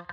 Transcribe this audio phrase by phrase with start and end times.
[0.00, 0.06] Hey,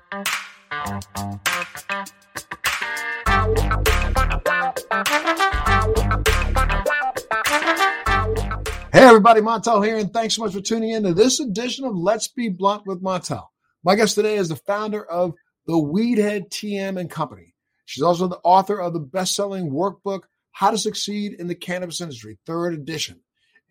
[8.93, 12.27] everybody, Montel here, and thanks so much for tuning in to this edition of Let's
[12.27, 13.47] Be Blunt with Montel.
[13.81, 15.35] My guest today is the founder of
[15.67, 17.55] the Weedhead TM and Company.
[17.85, 22.37] She's also the author of the best-selling workbook How to Succeed in the Cannabis Industry,
[22.45, 23.21] third edition,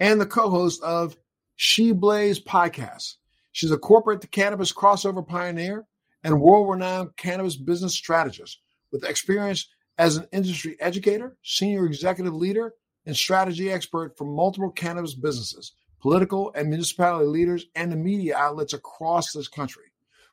[0.00, 1.14] and the co-host of
[1.56, 3.16] She Blaze podcast.
[3.52, 5.86] She's a corporate cannabis crossover pioneer
[6.26, 8.58] and world-renowned cannabis business strategist
[8.90, 12.74] with experience as an industry educator, senior executive leader,
[13.06, 18.72] and strategy expert for multiple cannabis businesses, political and municipality leaders, and the media outlets
[18.72, 19.84] across this country.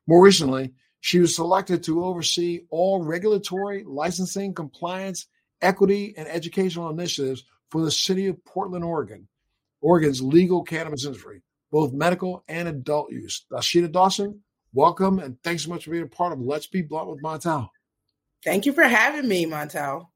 [0.08, 5.27] More recently, she was selected to oversee all regulatory, licensing, compliance,
[5.62, 9.27] equity, and educational initiatives for the city of Portland, Oregon,
[9.80, 13.46] Oregon's legal cannabis industry, both medical and adult use.
[13.52, 14.41] Dasheeda Dawson,
[14.73, 17.70] welcome and thanks so much for being a part of Let's Be Blunt with Montel.
[18.44, 20.07] Thank you for having me, Montel.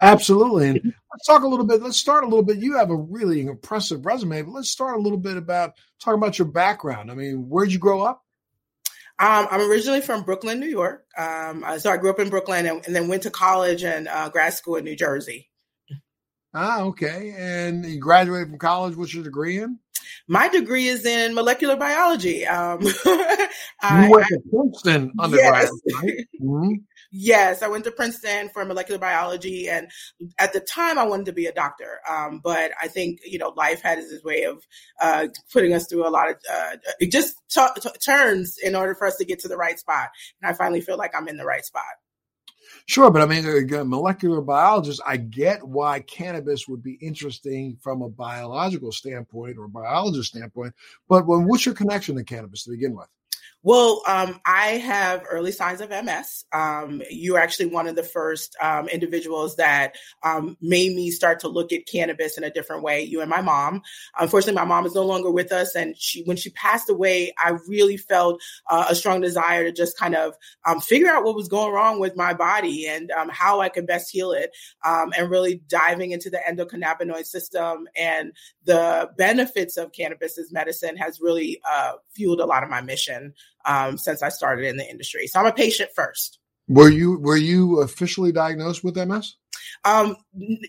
[0.00, 0.68] Absolutely.
[0.68, 0.80] And
[1.12, 1.82] let's talk a little bit.
[1.82, 2.56] Let's start a little bit.
[2.56, 6.38] You have a really impressive resume, but let's start a little bit about talking about
[6.38, 7.10] your background.
[7.10, 8.22] I mean, where'd you grow up?
[9.18, 11.04] Um, I'm originally from Brooklyn, New York.
[11.16, 14.28] Um, so I grew up in Brooklyn and, and then went to college and uh,
[14.30, 15.50] grad school in New Jersey.
[16.58, 17.34] Ah, okay.
[17.36, 18.96] And you graduated from college.
[18.96, 19.78] What's your degree in?
[20.26, 22.46] My degree is in molecular biology.
[22.46, 23.18] Um, you
[23.82, 26.02] I, went to Princeton undergrad, yes.
[26.02, 26.26] right?
[26.42, 26.72] Mm-hmm.
[27.12, 29.88] Yes, I went to Princeton for molecular biology, and
[30.38, 32.00] at the time I wanted to be a doctor.
[32.08, 34.62] Um, but I think you know life had its way of
[35.00, 36.76] uh, putting us through a lot of uh,
[37.08, 40.08] just t- t- turns in order for us to get to the right spot.
[40.42, 41.84] And I finally feel like I'm in the right spot.
[42.88, 48.00] Sure, but I mean, again, molecular biologist, I get why cannabis would be interesting from
[48.00, 50.72] a biological standpoint or a biologist standpoint.
[51.08, 53.08] But when, what's your connection to cannabis to begin with?
[53.66, 56.44] Well, um, I have early signs of MS.
[56.52, 61.48] Um, you're actually one of the first um, individuals that um, made me start to
[61.48, 63.02] look at cannabis in a different way.
[63.02, 63.82] You and my mom.
[64.16, 67.58] Unfortunately, my mom is no longer with us, and she, when she passed away, I
[67.66, 68.40] really felt
[68.70, 70.34] uh, a strong desire to just kind of
[70.64, 73.88] um, figure out what was going wrong with my body and um, how I could
[73.88, 74.52] best heal it,
[74.84, 78.30] and really diving into the endocannabinoid system and
[78.62, 83.34] the benefits of cannabis as medicine has really uh, fueled a lot of my mission
[83.66, 85.26] um, since I started in the industry.
[85.26, 86.38] So I'm a patient first.
[86.68, 89.36] Were you were you officially diagnosed with MS?
[89.84, 90.16] Um,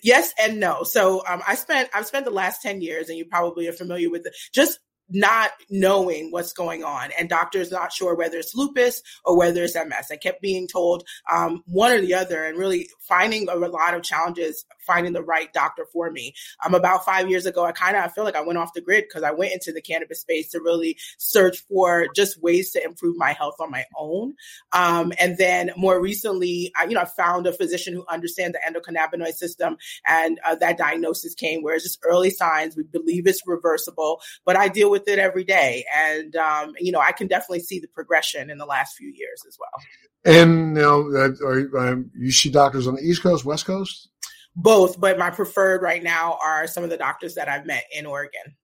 [0.03, 0.83] yes and no.
[0.83, 4.09] So um, I spent I've spent the last ten years, and you probably are familiar
[4.09, 7.11] with it, just not knowing what's going on.
[7.17, 11.07] And doctors not sure whether it's lupus or whether it's ms i kept being told
[11.31, 15.51] um, one or the other and really finding a lot of challenges finding the right
[15.51, 16.33] doctor for me.
[16.65, 18.81] Um, about five years ago i kind of i feel like i went off the
[18.81, 22.83] grid because i went into the cannabis space to really search for just ways to
[22.83, 24.33] improve my health on my own.
[24.71, 28.79] Um, and then more recently I, you know i found a physician who understands the
[28.79, 32.75] endocannabinoid system and uh, that diagnosis came where it's just early signs.
[32.75, 35.85] We believe it's reversible but i deal with with it every day.
[35.95, 39.43] And, um, you know, I can definitely see the progression in the last few years
[39.47, 40.33] as well.
[40.35, 41.01] And, you know,
[41.45, 44.09] are, um, you see doctors on the East Coast, West Coast?
[44.55, 48.05] Both, but my preferred right now are some of the doctors that I've met in
[48.07, 48.55] Oregon.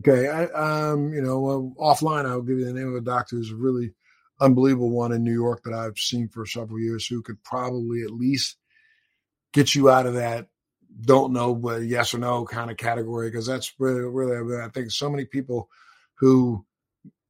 [0.00, 0.28] Okay.
[0.28, 3.56] I, um, you know, offline, I'll give you the name of a doctor who's a
[3.56, 3.92] really
[4.40, 8.10] unbelievable one in New York that I've seen for several years who could probably at
[8.10, 8.56] least
[9.52, 10.46] get you out of that
[11.02, 14.90] don't know but yes or no kind of category because that's really really I think
[14.90, 15.68] so many people
[16.14, 16.64] who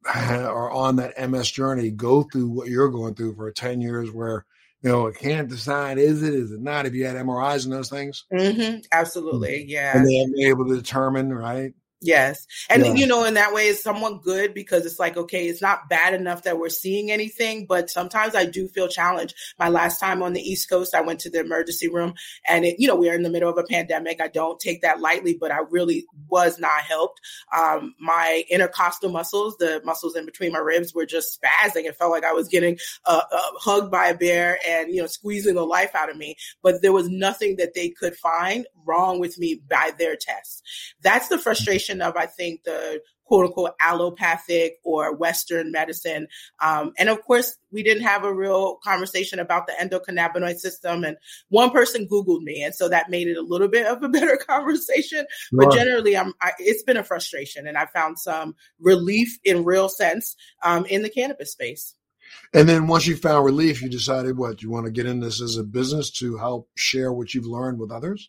[0.14, 4.44] are on that MS journey go through what you're going through for 10 years where
[4.82, 6.86] you know, it can't decide is it, is it not?
[6.86, 8.78] If you had MRIs and those things, mm-hmm.
[8.92, 11.74] absolutely, yeah, and they have been able to determine, right?
[12.02, 12.46] Yes.
[12.70, 12.94] And, yeah.
[12.94, 16.14] you know, in that way, it's somewhat good because it's like, okay, it's not bad
[16.14, 19.34] enough that we're seeing anything, but sometimes I do feel challenged.
[19.58, 22.14] My last time on the East Coast, I went to the emergency room
[22.48, 24.18] and, it, you know, we are in the middle of a pandemic.
[24.22, 27.20] I don't take that lightly, but I really was not helped.
[27.54, 31.84] Um, my intercostal muscles, the muscles in between my ribs, were just spazzing.
[31.84, 35.06] It felt like I was getting uh, uh, hugged by a bear and, you know,
[35.06, 36.36] squeezing the life out of me.
[36.62, 40.62] But there was nothing that they could find wrong with me by their tests.
[41.02, 43.00] That's the frustration of, I think, the
[43.30, 46.26] quote unquote allopathic or Western medicine.
[46.60, 51.04] Um, and of course, we didn't have a real conversation about the endocannabinoid system.
[51.04, 51.16] And
[51.48, 52.62] one person Googled me.
[52.62, 55.26] And so that made it a little bit of a better conversation.
[55.52, 57.66] But generally, I'm, I, it's been a frustration.
[57.68, 60.34] And I found some relief in real sense
[60.64, 61.94] um, in the cannabis space.
[62.52, 65.40] And then once you found relief, you decided what you want to get in this
[65.40, 68.28] as a business to help share what you've learned with others.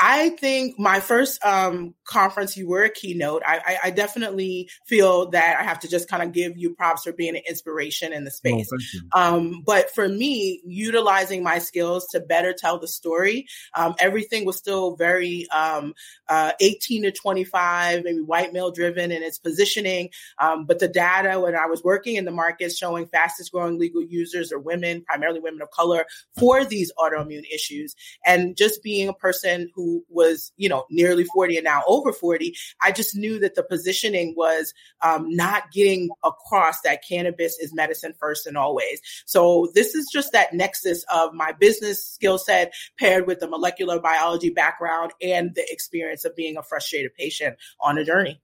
[0.00, 3.42] I think my first um, conference, you were a keynote.
[3.44, 7.02] I, I, I, definitely feel that I have to just kind of give you props
[7.02, 8.70] for being an inspiration in the space.
[9.12, 14.44] Oh, um, but for me, utilizing my skills to better tell the story, um, everything
[14.44, 15.94] was still very um,
[16.28, 20.10] uh, 18 to 25, maybe white male driven in its positioning.
[20.38, 24.02] Um, but the data when I was working in the market showing fastest growing legal
[24.02, 26.06] users are women, primarily women of color,
[26.38, 27.96] for these autoimmune issues.
[28.24, 32.54] And just being a person who was, you know, nearly 40 and now over 40,
[32.82, 38.14] I just knew that the positioning was um, not getting across that cannabis is medicine
[38.18, 39.00] first and always.
[39.26, 44.00] So this is just that nexus of my business skill set paired with the molecular
[44.00, 48.40] biology background and the experience of being a frustrated patient on a journey.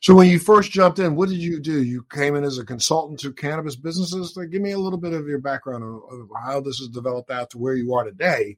[0.00, 1.82] So when you first jumped in, what did you do?
[1.82, 4.36] You came in as a consultant to cannabis businesses.
[4.36, 7.50] Like, give me a little bit of your background of how this has developed out
[7.50, 8.56] to where you are today,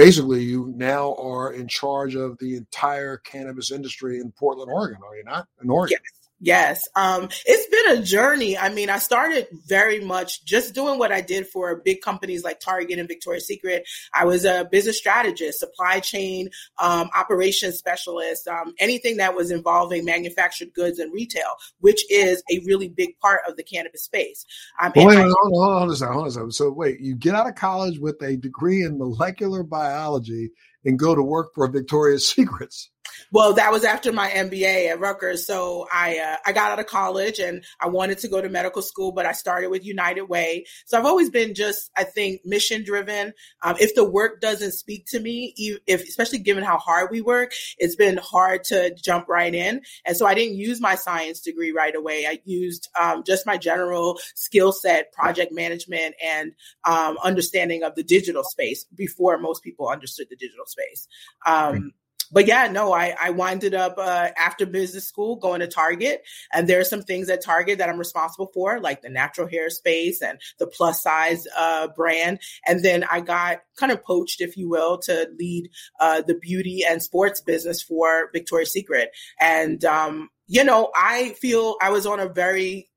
[0.00, 5.14] basically you now are in charge of the entire cannabis industry in Portland, Oregon, are
[5.14, 5.46] you not?
[5.62, 5.98] In Oregon.
[6.02, 6.19] Yes.
[6.42, 6.82] Yes.
[6.96, 8.56] Um, it's been a journey.
[8.56, 12.60] I mean, I started very much just doing what I did for big companies like
[12.60, 13.86] Target and Victoria's Secret.
[14.14, 16.48] I was a business strategist, supply chain,
[16.80, 22.60] um, operations specialist, um, anything that was involving manufactured goods and retail, which is a
[22.64, 24.46] really big part of the cannabis space.
[24.82, 26.52] Um, wait, I, hold, on, hold on a second, hold on a second.
[26.52, 30.52] So wait, you get out of college with a degree in molecular biology
[30.86, 32.90] and go to work for Victoria's Secrets.
[33.32, 35.46] Well, that was after my MBA at Rutgers.
[35.46, 38.82] So I uh, I got out of college and I wanted to go to medical
[38.82, 40.64] school, but I started with United Way.
[40.86, 43.32] So I've always been just I think mission driven.
[43.62, 45.54] Um, if the work doesn't speak to me,
[45.86, 49.82] if especially given how hard we work, it's been hard to jump right in.
[50.04, 52.26] And so I didn't use my science degree right away.
[52.26, 56.52] I used um, just my general skill set, project management, and
[56.84, 61.08] um, understanding of the digital space before most people understood the digital space.
[61.46, 61.92] Um,
[62.32, 66.22] but yeah, no, I, I winded up uh, after business school going to Target.
[66.52, 69.70] And there are some things at Target that I'm responsible for, like the natural hair
[69.70, 72.40] space and the plus size uh, brand.
[72.66, 76.84] And then I got kind of poached, if you will, to lead uh, the beauty
[76.88, 79.10] and sports business for Victoria's Secret.
[79.38, 82.90] And, um, you know, I feel I was on a very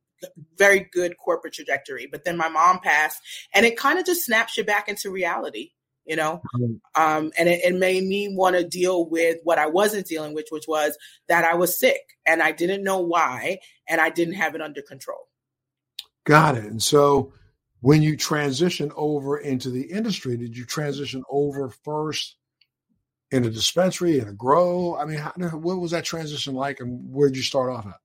[0.58, 2.08] very good corporate trajectory.
[2.10, 3.22] But then my mom passed
[3.54, 5.72] and it kind of just snaps you back into reality
[6.06, 6.42] you know?
[6.96, 10.46] Um, and it, it, made me want to deal with what i wasn't dealing with
[10.52, 10.98] which was
[11.28, 13.60] that i was sick and i didn't know why
[13.90, 15.28] and i didn't have it under control.
[16.26, 16.66] Got it.
[16.66, 17.34] And so
[17.82, 22.38] when you transition over into the industry did you transition over first
[23.32, 24.96] in a dispensary in a grow?
[24.96, 27.96] I mean how, what was that transition like and where did you start off at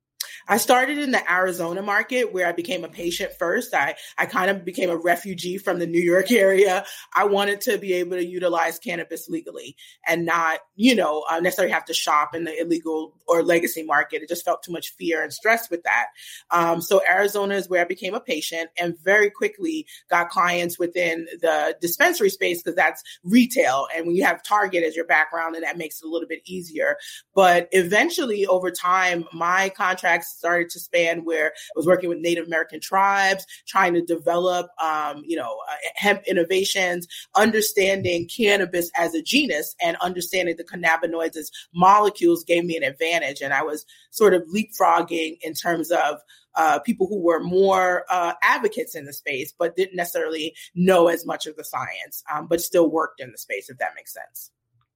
[0.48, 3.74] I started in the Arizona market where I became a patient first.
[3.74, 6.86] I, I kind of became a refugee from the New York area.
[7.14, 11.72] I wanted to be able to utilize cannabis legally and not, you know, uh, necessarily
[11.72, 14.22] have to shop in the illegal or legacy market.
[14.22, 16.06] It just felt too much fear and stress with that.
[16.50, 21.26] Um, so Arizona is where I became a patient and very quickly got clients within
[21.42, 23.86] the dispensary space because that's retail.
[23.94, 26.40] And when you have Target as your background, and that makes it a little bit
[26.46, 26.96] easier.
[27.34, 32.46] But eventually over time, my contracts started to span where I was working with Native
[32.46, 37.06] American tribes, trying to develop, um, you know, uh, hemp innovations,
[37.36, 43.40] understanding cannabis as a genus and understanding the cannabinoids as molecules gave me an advantage.
[43.40, 46.20] And I was sort of leapfrogging in terms of
[46.54, 51.24] uh, people who were more uh, advocates in the space, but didn't necessarily know as
[51.24, 54.50] much of the science, um, but still worked in the space, if that makes sense.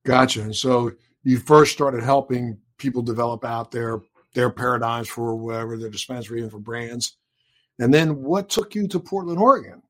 [0.05, 0.43] Gotcha.
[0.43, 4.01] And so you first started helping people develop out their
[4.35, 7.17] their paradigms for whatever their dispensary and for brands.
[7.79, 9.83] And then what took you to Portland, Oregon?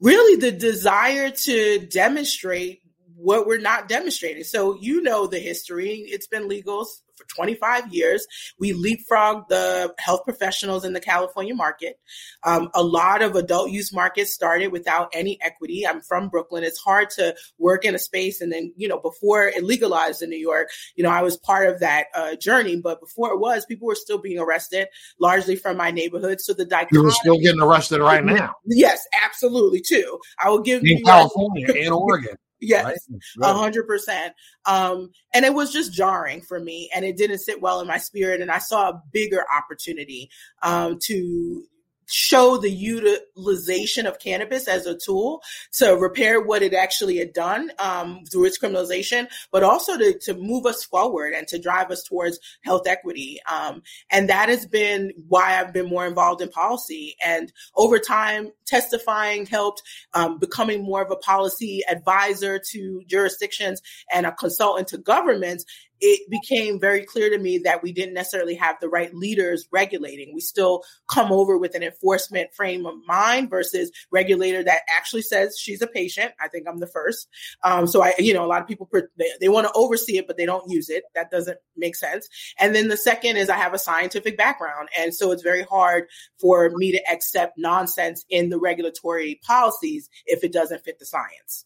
[0.00, 2.82] Really, the desire to demonstrate
[3.14, 4.44] what we're not demonstrating.
[4.44, 8.26] So, you know, the history, it's been legal for 25 years.
[8.58, 11.98] We leapfrogged the health professionals in the California market.
[12.44, 15.86] Um, a lot of adult use markets started without any equity.
[15.86, 16.64] I'm from Brooklyn.
[16.64, 18.40] It's hard to work in a space.
[18.40, 21.68] And then, you know, before it legalized in New York, you know, I was part
[21.68, 22.76] of that uh, journey.
[22.76, 26.40] But before it was, people were still being arrested, largely from my neighborhood.
[26.40, 27.02] So the dichotomy.
[27.02, 28.54] You're still getting arrested right now.
[28.66, 30.18] Yes, absolutely, too.
[30.42, 31.02] I will give you.
[31.04, 32.36] California and Oregon.
[32.60, 32.98] Yes,
[33.42, 34.34] a hundred percent.
[34.64, 37.98] Um, and it was just jarring for me, and it didn't sit well in my
[37.98, 38.40] spirit.
[38.40, 40.30] And I saw a bigger opportunity
[40.62, 41.64] um, to
[42.06, 47.70] show the utilization of cannabis as a tool to repair what it actually had done
[47.78, 52.02] um, through its criminalization, but also to, to move us forward and to drive us
[52.04, 53.38] towards health equity.
[53.50, 57.16] Um, and that has been why I've been more involved in policy.
[57.24, 59.82] And over time, testifying helped,
[60.14, 63.82] um, becoming more of a policy advisor to jurisdictions
[64.12, 65.64] and a consultant to governments
[66.00, 70.34] it became very clear to me that we didn't necessarily have the right leaders regulating.
[70.34, 75.56] We still come over with an enforcement frame of mind versus regulator that actually says
[75.58, 76.32] she's a patient.
[76.40, 77.28] I think I'm the first.
[77.64, 80.26] Um, so I, you know, a lot of people they, they want to oversee it,
[80.26, 81.04] but they don't use it.
[81.14, 82.28] That doesn't make sense.
[82.58, 86.04] And then the second is I have a scientific background, and so it's very hard
[86.40, 91.64] for me to accept nonsense in the regulatory policies if it doesn't fit the science.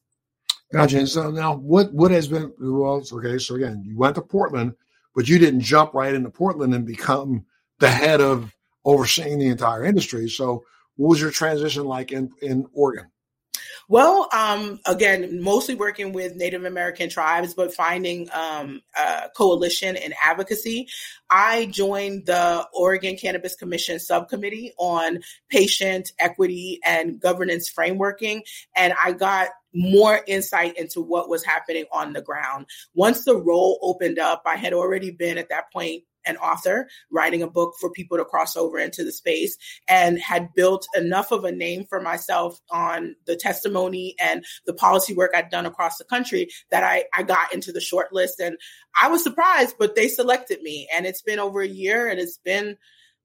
[0.73, 0.99] Gotcha.
[0.99, 3.03] And so now, what what has been well?
[3.13, 4.75] Okay, so again, you went to Portland,
[5.15, 7.45] but you didn't jump right into Portland and become
[7.81, 10.29] the head of overseeing the entire industry.
[10.29, 10.65] So,
[10.97, 13.07] what was your transition like in in Oregon?
[13.89, 18.83] Well, um, again, mostly working with Native American tribes, but finding um,
[19.37, 20.89] coalition and advocacy.
[21.31, 28.43] I joined the Oregon Cannabis Commission subcommittee on patient equity and governance frameworking,
[28.77, 32.67] and I got more insight into what was happening on the ground.
[32.95, 37.43] Once the role opened up, I had already been at that point an author writing
[37.43, 39.57] a book for people to cross over into the space
[39.89, 45.15] and had built enough of a name for myself on the testimony and the policy
[45.15, 48.41] work I'd done across the country that I, I got into the short list.
[48.41, 48.57] And
[49.01, 50.89] I was surprised, but they selected me.
[50.95, 52.77] And it's been over a year and it's been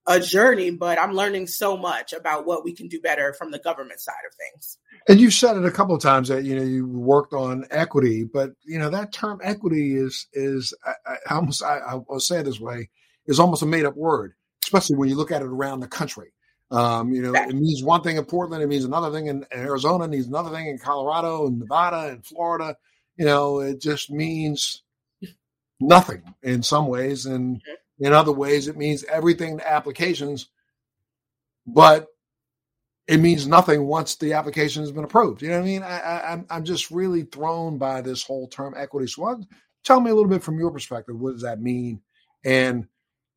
[0.07, 3.59] a journey, but I'm learning so much about what we can do better from the
[3.59, 4.77] government side of things.
[5.07, 8.23] And you've said it a couple of times that you know you worked on equity,
[8.23, 10.93] but you know that term equity is is I,
[11.29, 12.89] I almost I, I'll say it this way
[13.27, 14.33] is almost a made up word,
[14.63, 16.31] especially when you look at it around the country.
[16.71, 19.59] Um, you know, it means one thing in Portland, it means another thing in, in
[19.59, 22.75] Arizona, it means another thing in Colorado and Nevada and Florida.
[23.15, 24.81] You know, it just means
[25.79, 28.05] nothing in some ways, and mm-hmm.
[28.05, 30.49] in other ways, it means everything to applications,
[31.67, 32.07] but
[33.07, 35.41] it means nothing once the application has been approved.
[35.41, 35.83] You know what I mean?
[35.83, 39.07] I, I, I'm I'm just really thrown by this whole term equity.
[39.07, 39.39] So, what,
[39.83, 41.19] tell me a little bit from your perspective.
[41.19, 42.01] What does that mean?
[42.43, 42.87] And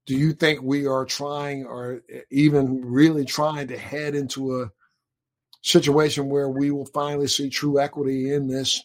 [0.07, 4.71] do you think we are trying, or even really trying, to head into a
[5.63, 8.83] situation where we will finally see true equity in this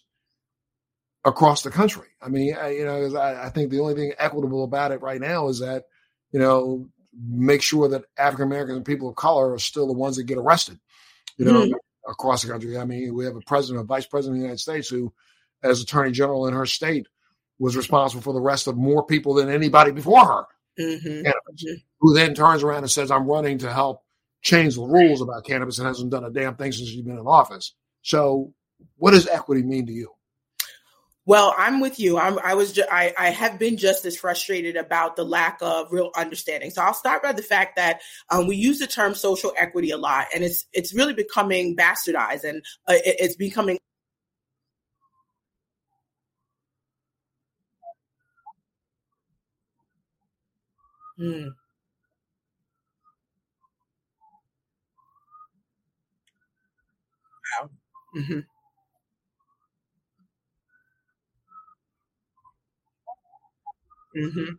[1.23, 2.07] across the country?
[2.21, 5.21] I mean, I, you know, I, I think the only thing equitable about it right
[5.21, 5.85] now is that
[6.33, 6.89] you know
[7.21, 10.37] make sure that African Americans and people of color are still the ones that get
[10.37, 10.79] arrested,
[11.37, 12.11] you know, mm-hmm.
[12.11, 12.77] across the country.
[12.77, 15.13] I mean, we have a president, a vice president of the United States who,
[15.61, 17.07] as attorney general in her state,
[17.59, 20.45] was responsible for the arrest of more people than anybody before her.
[20.79, 21.23] Mm-hmm.
[21.23, 21.73] Cannabis, mm-hmm.
[21.99, 24.03] Who then turns around and says, I'm running to help
[24.41, 27.25] change the rules about cannabis and hasn't done a damn thing since she's been in
[27.25, 27.73] office.
[28.01, 28.53] So,
[28.97, 30.09] what does equity mean to you?
[31.25, 32.17] Well, I'm with you.
[32.17, 35.87] I'm, I was, ju- I, I have been just as frustrated about the lack of
[35.91, 36.69] real understanding.
[36.69, 39.97] So I'll start by the fact that um, we use the term social equity a
[39.97, 43.77] lot, and it's it's really becoming bastardized, and uh, it, it's becoming.
[51.17, 51.47] Hmm.
[57.59, 57.69] Wow.
[58.15, 58.39] Mm-hmm.
[64.17, 64.53] Mm-hmm.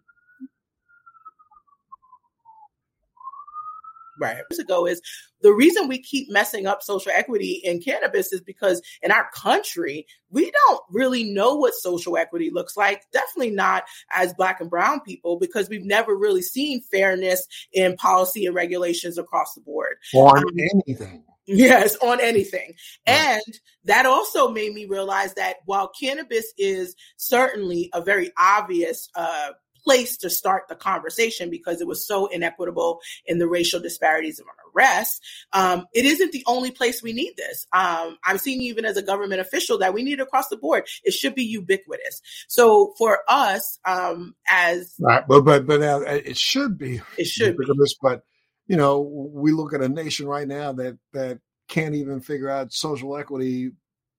[4.20, 4.36] Right.
[4.50, 5.02] Years ago is
[5.42, 10.06] the reason we keep messing up social equity in cannabis is because in our country,
[10.30, 13.02] we don't really know what social equity looks like.
[13.12, 18.46] Definitely not as black and brown people because we've never really seen fairness in policy
[18.46, 19.96] and regulations across the board.
[20.14, 20.44] On um,
[20.86, 21.24] anything.
[21.46, 22.74] Yes, on anything.
[23.06, 23.42] And
[23.84, 29.50] that also made me realize that while cannabis is certainly a very obvious uh,
[29.84, 34.46] place to start the conversation because it was so inequitable in the racial disparities of
[34.74, 35.22] arrest.
[35.52, 37.66] Um, it isn't the only place we need this.
[37.72, 40.84] Um, I'm seeing even as a government official that we need it across the board.
[41.04, 42.22] It should be ubiquitous.
[42.48, 47.52] So for us, um, as right, but but but uh, it should be it should
[47.52, 47.98] ubiquitous, be.
[48.02, 48.22] but
[48.66, 52.72] you know, we look at a nation right now that that can't even figure out
[52.72, 53.72] social equity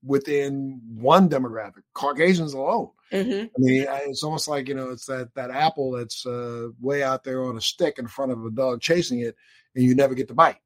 [0.04, 2.90] within one demographic, Caucasians alone.
[3.12, 3.46] Mm-hmm.
[3.46, 7.24] I mean, it's almost like you know, it's that that apple that's uh, way out
[7.24, 9.36] there on a stick in front of a dog chasing it,
[9.76, 10.58] and you never get to bite.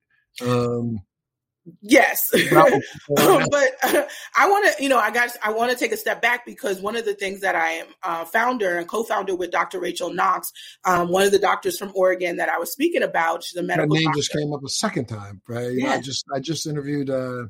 [0.42, 1.02] Um,
[1.82, 4.04] Yes, but uh,
[4.38, 6.82] I want to, you know, I got, I want to take a step back because
[6.82, 9.80] one of the things that I am uh, founder and co-founder with Dr.
[9.80, 10.52] Rachel Knox,
[10.86, 13.90] um, one of the doctors from Oregon that I was speaking about, she's a medical.
[13.90, 14.20] That name doctor.
[14.20, 15.72] just came up a second time, right?
[15.72, 15.92] Yeah.
[15.92, 17.46] I just, I just interviewed uh,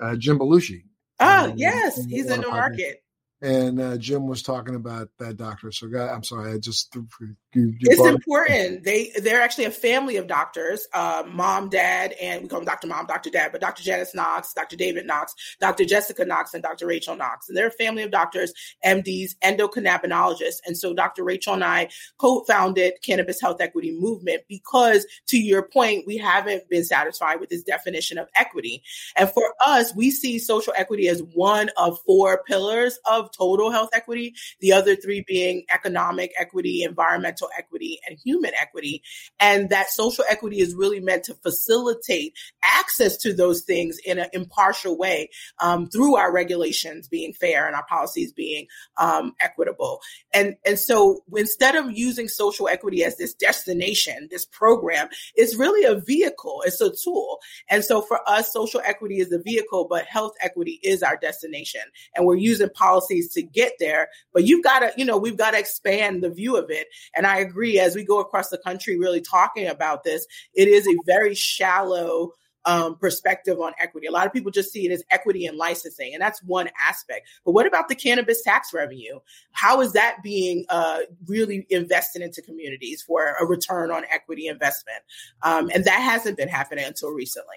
[0.00, 0.84] uh, Jim Belushi.
[1.18, 3.02] Oh, yes, he's in the market
[3.42, 5.70] and uh, Jim was talking about that doctor.
[5.70, 8.82] So, God, I'm sorry, I just you, you it's important.
[8.84, 12.86] They they're actually a family of doctors, uh, mom, dad, and we call them Doctor
[12.86, 16.86] Mom, Doctor Dad, but Doctor Janice Knox, Doctor David Knox, Doctor Jessica Knox, and Doctor
[16.86, 18.52] Rachel Knox, and they're a family of doctors,
[18.84, 21.88] MDs, endocannabinologists, and so Doctor Rachel and I
[22.18, 27.62] co-founded Cannabis Health Equity Movement because, to your point, we haven't been satisfied with this
[27.62, 28.82] definition of equity,
[29.14, 33.70] and for us, we see social equity as one of four pillars of of total
[33.70, 39.02] health equity, the other three being economic equity, environmental equity, and human equity.
[39.38, 44.28] And that social equity is really meant to facilitate access to those things in an
[44.32, 45.30] impartial way
[45.60, 48.66] um, through our regulations being fair and our policies being
[48.96, 50.00] um, equitable.
[50.32, 55.84] And, and so instead of using social equity as this destination, this program, it's really
[55.84, 57.38] a vehicle, it's a tool.
[57.68, 61.82] And so for us, social equity is the vehicle, but health equity is our destination.
[62.14, 64.08] And we're using policy to get there.
[64.32, 66.88] But you've got to, you know, we've got to expand the view of it.
[67.14, 70.86] And I agree, as we go across the country really talking about this, it is
[70.86, 72.32] a very shallow
[72.66, 74.08] um, perspective on equity.
[74.08, 77.28] A lot of people just see it as equity and licensing, and that's one aspect.
[77.44, 79.20] But what about the cannabis tax revenue?
[79.52, 84.98] How is that being uh, really invested into communities for a return on equity investment?
[85.42, 87.56] Um, and that hasn't been happening until recently.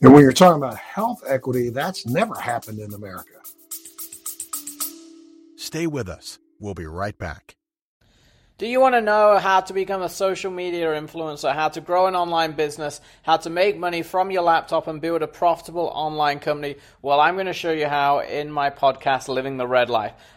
[0.00, 3.40] And when you're talking about health equity, that's never happened in America.
[5.64, 6.38] Stay with us.
[6.60, 7.56] We'll be right back.
[8.58, 12.06] Do you want to know how to become a social media influencer, how to grow
[12.06, 16.38] an online business, how to make money from your laptop and build a profitable online
[16.38, 16.76] company?
[17.00, 20.12] Well, I'm going to show you how in my podcast, Living the Red Life.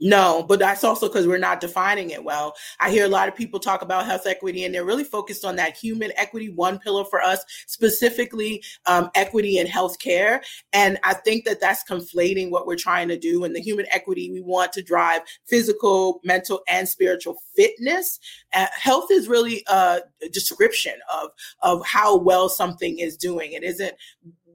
[0.00, 2.54] No, but that's also because we're not defining it well.
[2.80, 5.56] I hear a lot of people talk about health equity and they're really focused on
[5.56, 10.40] that human equity, one pillar for us, specifically um, equity in healthcare.
[10.72, 13.44] And I think that that's conflating what we're trying to do.
[13.44, 18.20] And the human equity, we want to drive physical, mental, and spiritual fitness.
[18.52, 21.30] Uh, health is really a description of,
[21.62, 23.52] of how well something is doing.
[23.52, 23.94] It isn't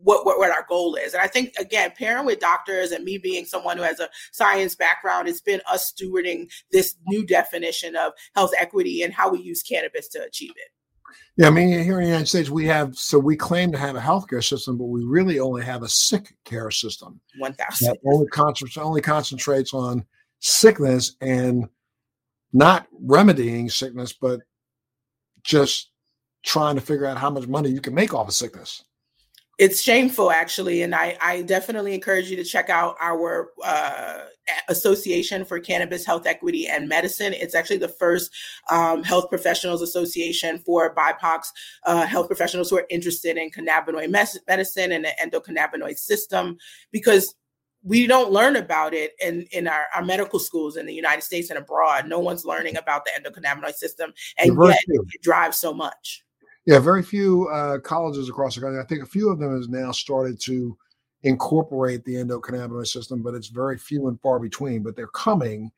[0.04, 1.14] what, what, what our goal is.
[1.14, 4.76] And I think again, pairing with doctors and me being someone who has a science
[4.76, 9.64] background, it's been us stewarding this new definition of health equity and how we use
[9.64, 10.70] cannabis to achieve it.
[11.38, 13.96] Yeah, I mean, here in the United States, we have so we claim to have
[13.96, 17.20] a healthcare system, but we really only have a sick care system.
[17.38, 20.06] One thousand that only concentrates only concentrates on
[20.40, 21.68] sickness and
[22.54, 24.42] not remedying sickness, but
[25.44, 25.92] just
[26.44, 28.84] trying to figure out how much money you can make off of sickness
[29.62, 34.24] it's shameful actually and I, I definitely encourage you to check out our uh,
[34.70, 38.32] association for cannabis health equity and medicine it's actually the first
[38.72, 41.44] um, health professionals association for bipoc
[41.86, 46.58] uh, health professionals who are interested in cannabinoid mes- medicine and the endocannabinoid system
[46.92, 47.36] because
[47.84, 51.50] we don't learn about it in, in our, our medical schools in the United States
[51.50, 52.08] and abroad.
[52.08, 56.24] No one's learning about the endocannabinoid system, and yet it drives so much.
[56.66, 58.80] Yeah, very few uh, colleges across the country.
[58.80, 60.78] I think a few of them has now started to
[61.24, 64.84] incorporate the endocannabinoid system, but it's very few and far between.
[64.84, 65.72] But they're coming.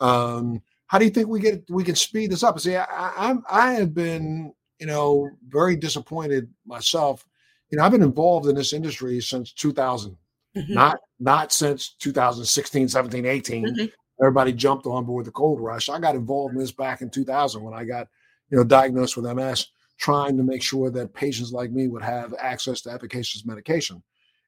[0.00, 2.58] Um, how do you think we get we can speed this up?
[2.60, 7.26] See, I, I, I have been you know very disappointed myself.
[7.70, 10.16] You know, I've been involved in this industry since 2000,
[10.56, 10.72] mm-hmm.
[10.72, 13.64] not not since 2016, 17, 18.
[13.64, 13.84] Mm-hmm.
[14.20, 15.88] Everybody jumped on board the cold rush.
[15.88, 18.06] I got involved in this back in 2000 when I got
[18.50, 19.66] you know diagnosed with MS
[19.98, 24.02] trying to make sure that patients like me would have access to efficacious medication.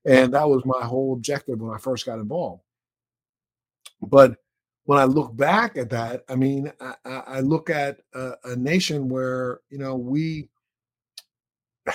[0.04, 2.62] And that was my whole objective when I first got involved.
[4.00, 4.36] But
[4.84, 9.08] when I look back at that, I mean, I, I look at a, a, nation
[9.08, 10.48] where, you know, we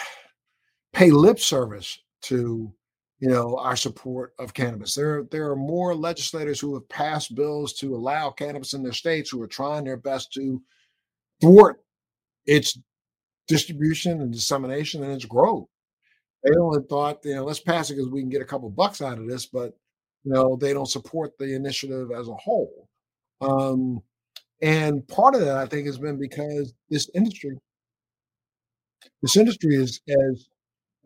[0.93, 2.71] pay lip service to,
[3.19, 4.93] you know, our support of cannabis.
[4.93, 9.29] There, there are more legislators who have passed bills to allow cannabis in their states
[9.29, 10.61] who are trying their best to
[11.41, 11.77] thwart
[12.45, 12.77] its
[13.47, 15.67] distribution and dissemination and its growth.
[16.43, 19.01] They only thought, you know, let's pass it because we can get a couple bucks
[19.01, 19.73] out of this, but
[20.23, 22.87] you know, they don't support the initiative as a whole.
[23.41, 24.01] Um,
[24.61, 27.57] and part of that, I think, has been because this industry,
[29.21, 30.47] this industry is has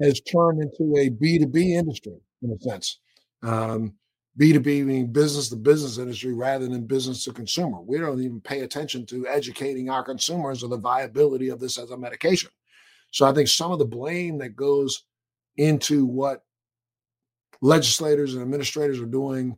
[0.02, 3.00] has turned into a B two B industry in a sense.
[3.44, 3.94] Um,
[4.38, 7.82] B two B meaning business to business industry rather than business to consumer.
[7.82, 11.92] We don't even pay attention to educating our consumers of the viability of this as
[11.92, 12.50] a medication.
[13.12, 15.04] So I think some of the blame that goes
[15.58, 16.46] into what
[17.62, 19.58] legislators and administrators are doing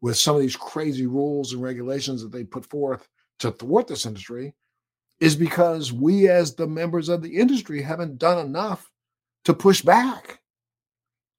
[0.00, 3.08] with some of these crazy rules and regulations that they put forth
[3.40, 4.54] to thwart this industry
[5.18, 8.88] is because we, as the members of the industry, haven't done enough
[9.44, 10.40] to push back.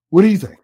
[0.09, 0.59] What do you think?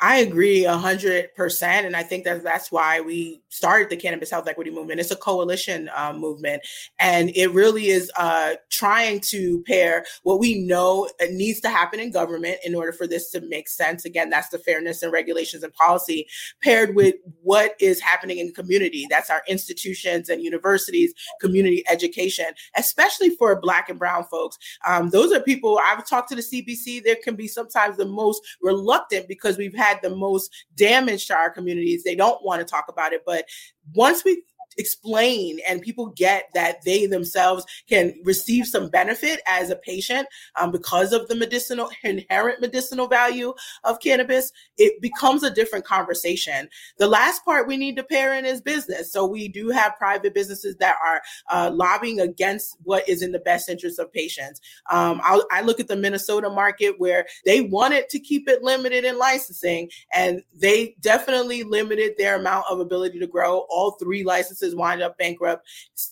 [0.00, 4.30] I agree a hundred percent, and I think that that's why we started the cannabis
[4.30, 4.98] health equity movement.
[4.98, 6.62] It's a coalition uh, movement,
[6.98, 12.10] and it really is uh, trying to pair what we know needs to happen in
[12.10, 14.04] government in order for this to make sense.
[14.04, 16.26] Again, that's the fairness and regulations and policy
[16.60, 19.06] paired with what is happening in community.
[19.08, 24.58] That's our institutions and universities, community education, especially for Black and Brown folks.
[24.86, 27.04] Um, those are people I've talked to the CBC.
[27.04, 31.50] There can be sometimes the most reluctant because we've had the most damage to our
[31.50, 32.04] communities.
[32.04, 33.46] They don't want to talk about it, but
[33.94, 34.42] once we
[34.78, 40.70] explain and people get that they themselves can receive some benefit as a patient um,
[40.70, 43.52] because of the medicinal inherent medicinal value
[43.84, 46.68] of cannabis it becomes a different conversation.
[46.98, 49.12] The last part we need to pair in is business.
[49.12, 53.38] So we do have private businesses that are uh, lobbying against what is in the
[53.38, 54.60] best interest of patients.
[54.90, 59.18] Um, i look at the minnesota market where they wanted to keep it limited in
[59.18, 64.76] licensing and they definitely limited their amount of ability to grow all three licenses businesses
[64.76, 65.66] wind up bankrupt.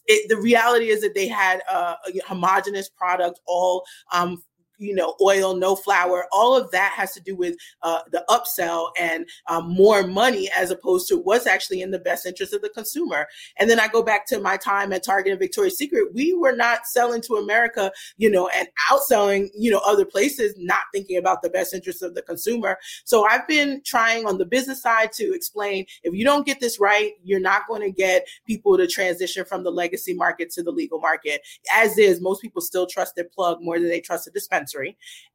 [0.06, 4.42] It, the reality is that they had a, a homogenous product, all um,
[4.82, 8.90] you know, oil, no flour, all of that has to do with uh, the upsell
[8.98, 12.68] and um, more money as opposed to what's actually in the best interest of the
[12.70, 13.26] consumer.
[13.58, 16.12] And then I go back to my time at Target and Victoria's Secret.
[16.12, 20.82] We were not selling to America, you know, and outselling, you know, other places, not
[20.92, 22.76] thinking about the best interest of the consumer.
[23.04, 26.80] So I've been trying on the business side to explain if you don't get this
[26.80, 30.72] right, you're not going to get people to transition from the legacy market to the
[30.72, 31.42] legal market.
[31.72, 34.71] As is, most people still trust their plug more than they trust a dispenser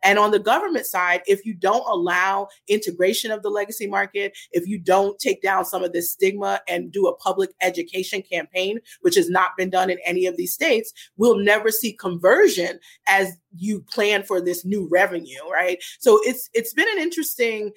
[0.04, 4.67] And on the government side, if you don't allow integration of the legacy market, if
[4.67, 9.15] you don't take down some of this stigma and do a public education campaign, which
[9.15, 13.82] has not been done in any of these states, we'll never see conversion as you
[13.82, 15.84] plan for this new revenue, right?
[16.00, 17.71] So it's it's been an interesting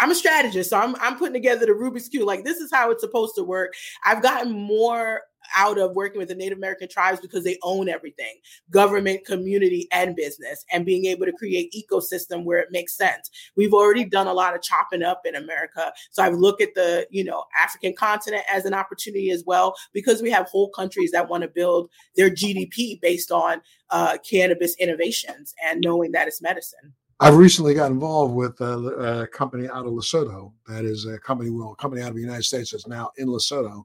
[0.00, 2.26] I'm a strategist, so I'm I'm putting together the Rubik's cube.
[2.26, 3.74] Like this is how it's supposed to work.
[4.04, 5.22] I've gotten more
[5.56, 8.36] out of working with the Native American tribes because they own everything
[8.70, 13.30] government, community, and business, and being able to create ecosystem where it makes sense.
[13.56, 15.92] We've already done a lot of chopping up in America.
[16.10, 20.22] So I've looked at the, you know, African continent as an opportunity as well, because
[20.22, 23.60] we have whole countries that want to build their GDP based on
[23.90, 26.94] uh, cannabis innovations and knowing that it's medicine.
[27.22, 30.54] I've recently got involved with a, a, company out of Lesotho.
[30.66, 33.28] That is a company, well, a company out of the United States that's now in
[33.28, 33.84] Lesotho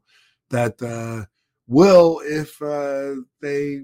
[0.52, 1.26] that uh,
[1.68, 3.84] will, if uh, they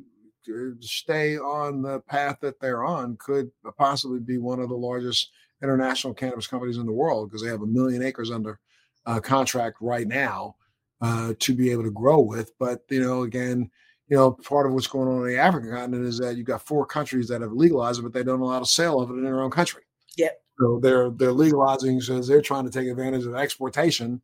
[0.49, 5.31] uh, stay on the path that they're on, could possibly be one of the largest
[5.63, 8.59] international cannabis companies in the world because they have a million acres under
[9.05, 10.55] uh, contract right now
[11.01, 12.51] uh, to be able to grow with.
[12.59, 13.69] But you know, again,
[14.07, 16.65] you know, part of what's going on in the African continent is that you've got
[16.65, 19.23] four countries that have legalized it, but they don't allow the sale of it in
[19.23, 19.83] their own country.
[20.17, 20.41] Yep.
[20.59, 24.21] So they're they're legalizing because they're trying to take advantage of exportation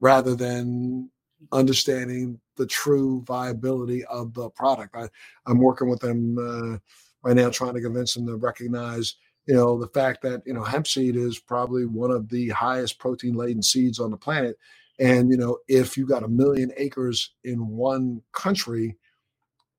[0.00, 1.10] rather than
[1.52, 4.94] understanding the true viability of the product.
[4.96, 5.08] I,
[5.46, 6.78] I'm working with them uh,
[7.22, 10.62] right now, trying to convince them to recognize, you know, the fact that you know
[10.62, 14.56] hemp seed is probably one of the highest protein laden seeds on the planet,
[14.98, 18.96] and you know if you got a million acres in one country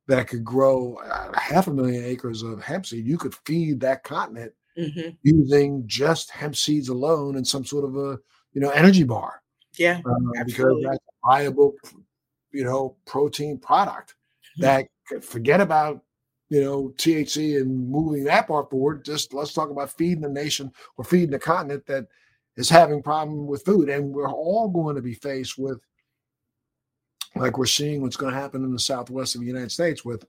[0.07, 4.03] that could grow uh, half a million acres of hemp seed, you could feed that
[4.03, 5.09] continent mm-hmm.
[5.23, 8.19] using just hemp seeds alone and some sort of a
[8.53, 9.41] you know energy bar.
[9.77, 11.73] Yeah, uh, because that's viable,
[12.53, 14.15] you know, protein product
[14.55, 14.61] hmm.
[14.61, 14.87] that
[15.21, 16.01] forget about
[16.49, 19.03] you know THC and moving that part forward.
[19.03, 22.07] Just let's talk about feeding the nation or feeding the continent that
[22.55, 25.79] is having problem with food, and we're all going to be faced with,
[27.35, 30.25] like we're seeing what's going to happen in the southwest of the United States with,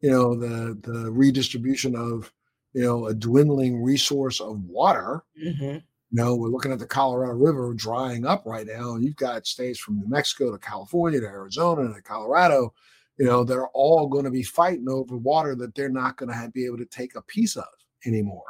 [0.00, 2.32] you know, the the redistribution of
[2.72, 5.24] you know a dwindling resource of water.
[5.44, 5.78] Mm-hmm
[6.12, 9.78] know, we're looking at the Colorado River drying up right now, and you've got states
[9.78, 12.72] from New Mexico to California to Arizona to Colorado,
[13.18, 16.50] you know, they're all going to be fighting over water that they're not going to
[16.52, 17.64] be able to take a piece of
[18.06, 18.42] anymore.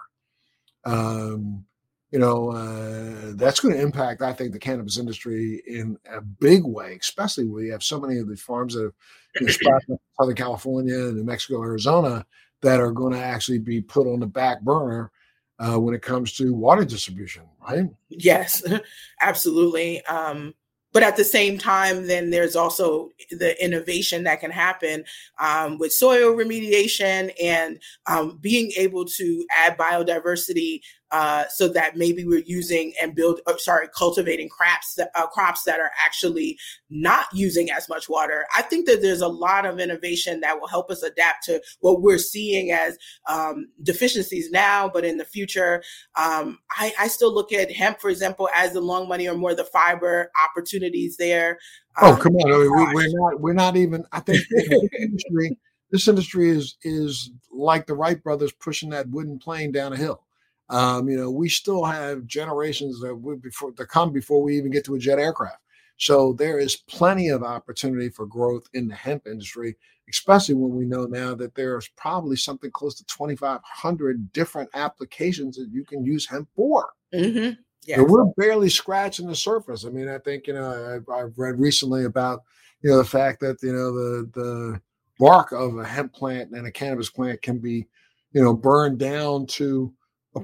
[0.85, 1.65] Um,
[2.11, 6.65] you know, uh, that's going to impact, I think, the cannabis industry in a big
[6.65, 8.93] way, especially when you have so many of the farms that have
[9.41, 12.25] you know, in Southern California, and New Mexico, Arizona,
[12.63, 15.11] that are going to actually be put on the back burner
[15.59, 17.89] uh, when it comes to water distribution, right?
[18.09, 18.63] Yes,
[19.21, 20.05] absolutely.
[20.07, 20.55] Um,
[20.95, 25.05] but at the same time, then there's also the innovation that can happen
[25.41, 30.81] um, with soil remediation and um, being able to add biodiversity
[31.15, 35.63] uh, so that maybe we're using and build, uh, sorry, cultivating crops that, uh, crops
[35.63, 36.59] that are actually
[36.91, 38.47] not using as much water.
[38.53, 42.03] I think that there's a lot of innovation that will help us adapt to what
[42.03, 42.99] we're seeing as
[43.29, 45.85] um, deficiencies now, but in the future,
[46.17, 49.55] um, I, I, still look at hemp, for example, as the long money or more
[49.55, 51.61] the fiber opportunities there.
[52.03, 52.53] Oh, um, come on!
[52.53, 53.41] I mean, we, we're not.
[53.41, 54.05] We're not even.
[54.11, 55.59] I think this industry.
[55.93, 60.24] This industry is is like the Wright brothers pushing that wooden plane down a hill.
[60.71, 64.71] Um, you know, we still have generations that would before to come before we even
[64.71, 65.59] get to a jet aircraft.
[65.97, 69.77] So there is plenty of opportunity for growth in the hemp industry,
[70.09, 75.69] especially when we know now that there's probably something close to 2,500 different applications that
[75.71, 76.91] you can use hemp for.
[77.15, 77.61] Mm-hmm.
[77.87, 77.99] Yes.
[77.99, 79.85] And we're barely scratching the surface.
[79.85, 82.43] I mean, I think you know I've, I've read recently about
[82.83, 84.81] you know the fact that you know the the
[85.19, 87.87] bark of a hemp plant and a cannabis plant can be
[88.33, 89.93] you know burned down to
[90.37, 90.41] a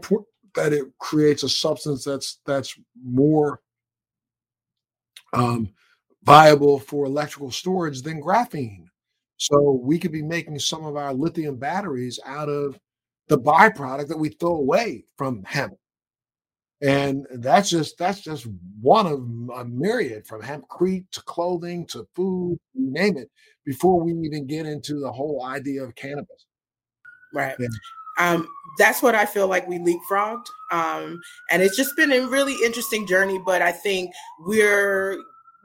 [0.54, 3.60] that it creates a substance that's that's more
[5.32, 5.72] um,
[6.24, 8.84] viable for electrical storage than graphene.
[9.36, 12.78] So we could be making some of our lithium batteries out of
[13.28, 15.74] the byproduct that we throw away from hemp.
[16.82, 18.46] And that's just that's just
[18.80, 19.20] one of
[19.54, 23.30] a myriad from hempcrete to clothing to food, you name it,
[23.64, 26.46] before we even get into the whole idea of cannabis.
[27.34, 27.54] Right.
[27.58, 27.68] Yeah.
[28.20, 30.46] Um, that's what I feel like we leapfrogged.
[30.70, 35.18] Um, and it's just been a really interesting journey, but I think we're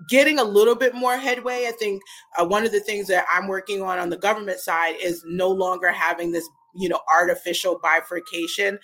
[0.10, 1.66] getting a little bit more headway.
[1.68, 2.02] I think
[2.38, 5.50] uh, one of the things that I'm working on on the government side is no
[5.50, 8.80] longer having this you know artificial bifurcation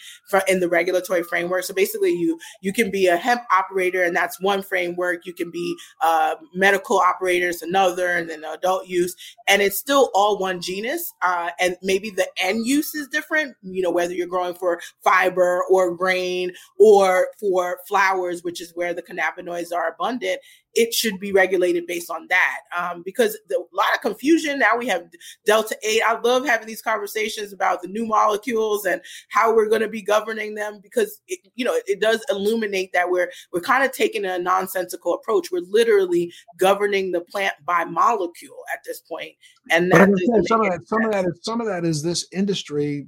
[0.47, 1.63] in the regulatory framework.
[1.63, 5.25] So basically you you can be a hemp operator and that's one framework.
[5.25, 9.15] You can be uh, medical operators another and then adult use.
[9.47, 13.82] And it's still all one genus uh, and maybe the end use is different you
[13.82, 19.01] know whether you're growing for fiber or grain or for flowers which is where the
[19.01, 20.39] cannabinoids are abundant
[20.74, 22.60] it should be regulated based on that.
[22.78, 25.06] Um, because the, a lot of confusion now we have
[25.46, 29.82] delta 8 i love having these conversations about the new molecules and how we're going
[29.82, 33.84] to be governing them because it, you know it does illuminate that we're we're kind
[33.84, 35.52] of taking a nonsensical approach.
[35.52, 39.34] We're literally governing the plant by molecule at this point
[39.70, 40.10] and that
[40.48, 43.08] some of that some of that is some of that is this industry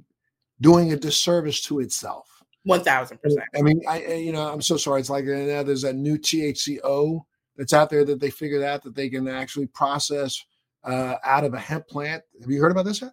[0.60, 2.28] doing a disservice to itself.
[2.64, 3.44] One thousand percent.
[3.54, 5.00] I mean, I you know I'm so sorry.
[5.00, 7.24] It's like now there's a new THCO
[7.56, 10.42] that's out there that they figured out that they can actually process
[10.84, 12.22] uh, out of a hemp plant.
[12.40, 13.12] Have you heard about this yet?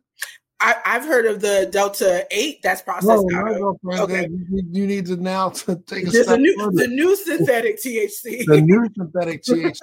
[0.63, 3.99] I, have heard of the Delta Eight that's processed no, out of.
[4.01, 4.27] Okay.
[4.29, 6.77] You, you, need to now to take a There's step a new, further.
[6.77, 8.45] The new synthetic THC.
[8.45, 9.73] the new synthetic THC,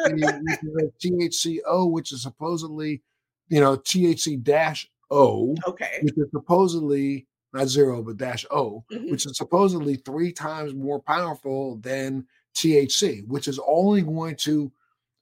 [1.03, 3.03] THCO, which is supposedly,
[3.49, 5.57] you know, THC dash O.
[5.67, 5.99] Okay.
[6.03, 9.11] Which is supposedly not zero but dash O, mm-hmm.
[9.11, 14.73] which is supposedly three times more powerful than THC, which is only going to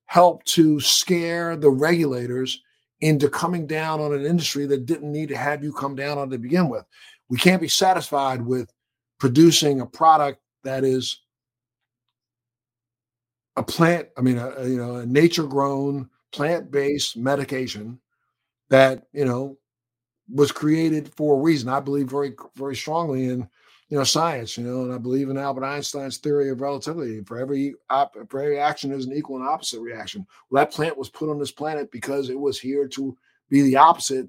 [0.07, 2.63] help to scare the regulators
[3.01, 6.31] into coming down on an industry that didn't need to have you come down on
[6.31, 6.85] to begin with.
[7.29, 8.73] We can't be satisfied with
[9.19, 11.21] producing a product that is
[13.57, 17.99] a plant, I mean, a, a you know, a nature grown plant based medication
[18.69, 19.59] that, you know,
[20.29, 21.69] was created for a reason.
[21.69, 23.49] I believe very, very strongly in
[23.89, 27.23] you know science you know and i believe in albert einstein's theory of relativity.
[27.23, 30.27] For every op- for every action there's an equal and opposite reaction.
[30.51, 33.17] Well that plant was put on this planet because it was here to
[33.49, 34.29] be the opposite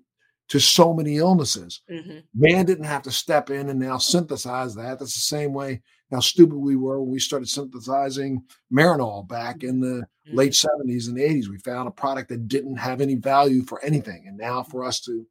[0.50, 1.82] to so many illnesses.
[1.91, 2.20] Mm-hmm.
[2.34, 5.00] man didn't have to step in and now synthesize that.
[5.00, 8.41] That's the same way how stupid we were when we started synthesizing
[8.72, 9.88] marinol back in the
[10.28, 10.38] mm-hmm.
[10.38, 14.26] late 70s and 80s we found a product that didn't have any value for anything.
[14.28, 15.26] And now for us to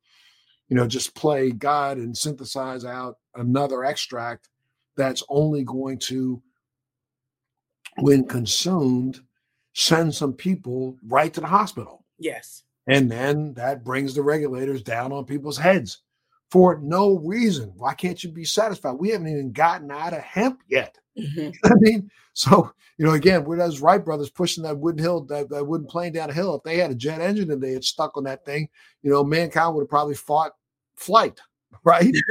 [0.68, 4.48] you know, just play God and synthesize out another extract
[4.96, 6.42] that's only going to,
[7.98, 9.20] when consumed,
[9.74, 12.04] send some people right to the hospital.
[12.18, 12.64] Yes.
[12.86, 16.02] And then that brings the regulators down on people's heads
[16.50, 17.72] for no reason.
[17.76, 18.92] Why can't you be satisfied?
[18.92, 20.96] We haven't even gotten out of hemp yet.
[21.18, 21.50] Mm-hmm.
[21.64, 25.50] I mean, so you know, again, we're those Wright brothers pushing that wooden hill, that,
[25.50, 26.54] that wooden plane down a hill.
[26.54, 28.68] If they had a jet engine and they had stuck on that thing,
[29.02, 30.52] you know, mankind would have probably fought
[30.96, 31.38] flight,
[31.84, 32.14] right?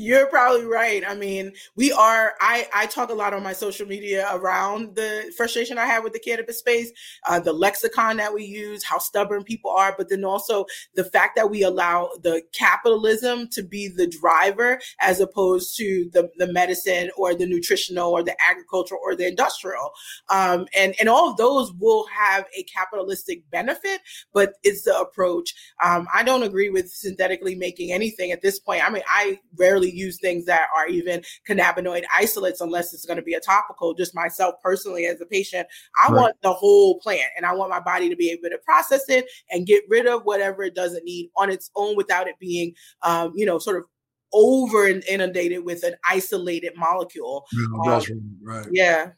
[0.00, 1.02] You're probably right.
[1.06, 2.32] I mean, we are.
[2.40, 6.14] I I talk a lot on my social media around the frustration I have with
[6.14, 6.90] the cannabis space,
[7.28, 11.36] uh, the lexicon that we use, how stubborn people are, but then also the fact
[11.36, 17.10] that we allow the capitalism to be the driver as opposed to the the medicine
[17.18, 19.90] or the nutritional or the agricultural or the industrial.
[20.30, 24.00] Um, and and all of those will have a capitalistic benefit,
[24.32, 25.54] but it's the approach.
[25.84, 28.82] Um, I don't agree with synthetically making anything at this point.
[28.82, 33.22] I mean, I rarely use things that are even cannabinoid isolates unless it's going to
[33.22, 33.94] be a topical.
[33.94, 35.66] Just myself personally as a patient,
[36.02, 36.20] I right.
[36.20, 39.26] want the whole plant and I want my body to be able to process it
[39.50, 43.32] and get rid of whatever it doesn't need on its own without it being, um,
[43.34, 43.84] you know, sort of
[44.32, 47.46] over inundated with an isolated molecule.
[47.52, 48.66] Yeah, um, right.
[48.70, 49.10] Yeah.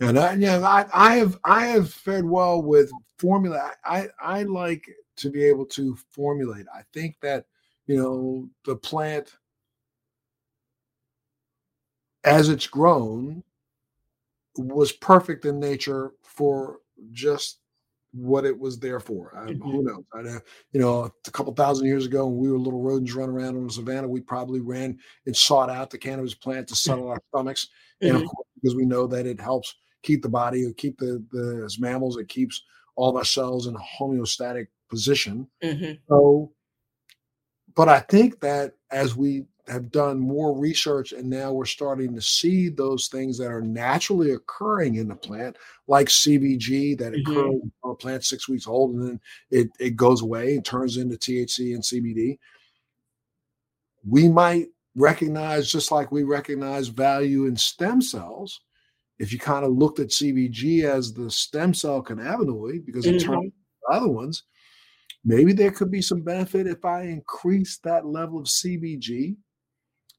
[0.00, 3.72] And I, yeah, I, I have I have fared well with formula.
[3.84, 4.86] I I like
[5.16, 6.66] to be able to formulate.
[6.72, 7.46] I think that
[7.86, 9.32] you know the plant
[12.28, 13.42] as it's grown
[14.56, 16.80] was perfect in nature for
[17.12, 17.60] just
[18.12, 19.32] what it was there for.
[19.36, 19.70] I, mm-hmm.
[19.70, 20.04] Who knows?
[20.14, 20.40] I,
[20.72, 23.66] you know, a couple thousand years ago, when we were little rodents running around on
[23.66, 27.66] the savannah, we probably ran and sought out the cannabis plant to settle our stomachs,
[28.02, 28.06] mm-hmm.
[28.06, 28.28] and of mm-hmm.
[28.28, 31.78] course, because we know that it helps keep the body, or keep the the as
[31.78, 32.62] mammals, it keeps
[32.96, 35.46] all of our cells in a homeostatic position.
[35.62, 35.92] Mm-hmm.
[36.08, 36.52] So,
[37.74, 42.20] but I think that as we have done more research and now we're starting to
[42.20, 47.30] see those things that are naturally occurring in the plant, like CBG that mm-hmm.
[47.30, 50.96] occur on a plant six weeks old and then it, it goes away and turns
[50.96, 52.38] into THC and CBD.
[54.08, 58.60] We might recognize, just like we recognize value in stem cells,
[59.18, 63.32] if you kind of looked at CBG as the stem cell cannabinoid because it mm-hmm.
[63.32, 63.52] turns
[63.90, 64.44] other ones,
[65.24, 69.36] maybe there could be some benefit if I increase that level of CBG.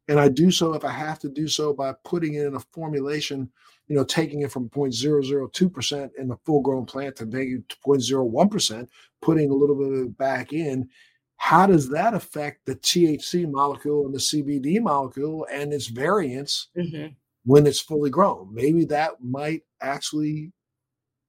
[0.09, 2.59] And I do so if I have to do so by putting it in a
[2.59, 3.47] formulation,
[3.87, 8.87] you know, taking it from 0.002% in the full grown plant to maybe 0.01%,
[9.21, 10.89] putting a little bit of it back in.
[11.37, 17.13] How does that affect the THC molecule and the CBD molecule and its variance mm-hmm.
[17.45, 18.49] when it's fully grown?
[18.51, 20.51] Maybe that might actually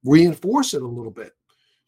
[0.03, 1.33] reinforce it a little bit.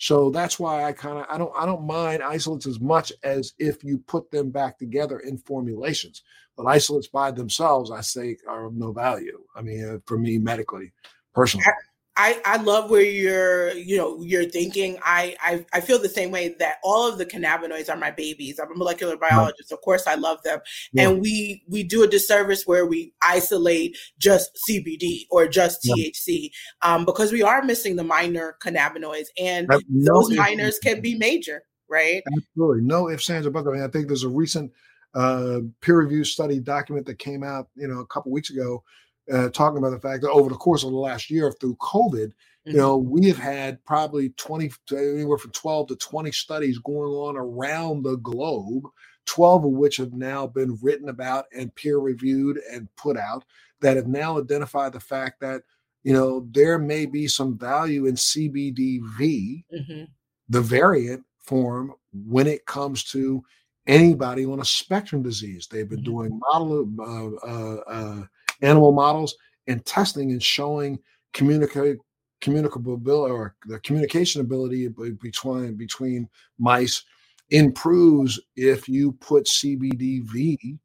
[0.04, 3.54] So that's why I kind of I don't I don't mind isolates as much as
[3.58, 6.24] if you put them back together in formulations.
[6.58, 9.40] But isolates by themselves, I say, are of no value.
[9.56, 10.92] I mean, uh, for me medically,
[11.34, 11.66] personally.
[12.16, 14.98] I, I love where you're you know you're thinking.
[15.04, 18.60] I, I I feel the same way that all of the cannabinoids are my babies.
[18.60, 19.72] I'm a molecular biologist.
[19.72, 20.60] Of course I love them.
[20.92, 21.10] Yeah.
[21.10, 25.96] and we we do a disservice where we isolate just CBD or just yeah.
[25.96, 26.52] THC
[26.84, 32.24] um, because we are missing the minor cannabinoids and those minors can be major right?
[32.36, 32.82] Absolutely.
[32.82, 33.68] No ifs ands or buts.
[33.68, 34.72] I mean I think there's a recent
[35.14, 38.84] uh, peer reviewed study document that came out you know a couple weeks ago
[39.32, 42.28] uh, talking about the fact that over the course of the last year through COVID,
[42.28, 42.72] mm-hmm.
[42.72, 47.38] you know, we have had probably 20, anywhere from 12 to 20 studies going on
[47.38, 48.84] around the globe,
[49.26, 53.46] 12 of which have now been written about and peer reviewed and put out
[53.82, 55.62] that have now identified the fact that,
[56.04, 60.04] you know, there may be some value in CBDV, mm-hmm.
[60.50, 63.44] the variant form, when it comes to
[63.88, 65.68] anybody on a spectrum disease.
[65.68, 66.12] They've been mm-hmm.
[66.12, 68.24] doing model uh, uh, uh,
[68.64, 69.36] animal models
[69.68, 70.98] and testing and showing
[71.34, 71.98] communicate
[72.42, 74.90] communicable or the communication ability
[75.22, 76.28] between between
[76.60, 77.04] mice
[77.50, 80.78] improves if you put CBDV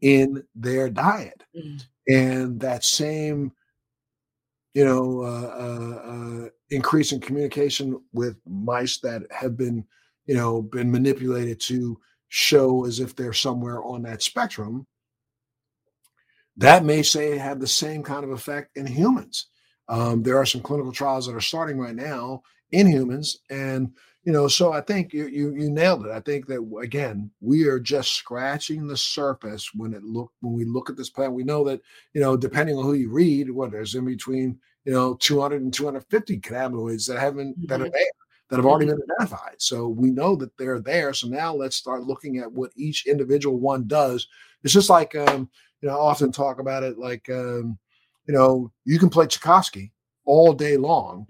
[0.00, 1.82] in their diet, mm.
[2.08, 3.52] and that same
[4.74, 9.84] you know uh, uh, uh, increase in communication with mice that have been
[10.26, 14.86] you know been manipulated to show as if they're somewhere on that spectrum
[16.56, 19.46] that may say have the same kind of effect in humans.
[19.88, 23.92] Um, there are some clinical trials that are starting right now in humans, and
[24.24, 26.12] you know, so I think you you you nailed it.
[26.12, 30.64] I think that again, we are just scratching the surface when it look when we
[30.64, 31.34] look at this plant.
[31.34, 31.82] We know that
[32.14, 35.72] you know, depending on who you read, what there's in between you know 200 and
[35.72, 37.66] 250 cannabinoids that haven't mm-hmm.
[37.66, 37.92] that are mm-hmm.
[37.92, 38.10] there
[38.48, 39.00] that have already mm-hmm.
[39.00, 39.56] been identified.
[39.58, 41.12] So we know that they're there.
[41.12, 44.26] So now let's start looking at what each individual one does.
[44.62, 45.50] It's just like um,
[45.84, 47.78] you know, I often talk about it like, um,
[48.26, 49.92] you know, you can play Tchaikovsky
[50.24, 51.26] all day long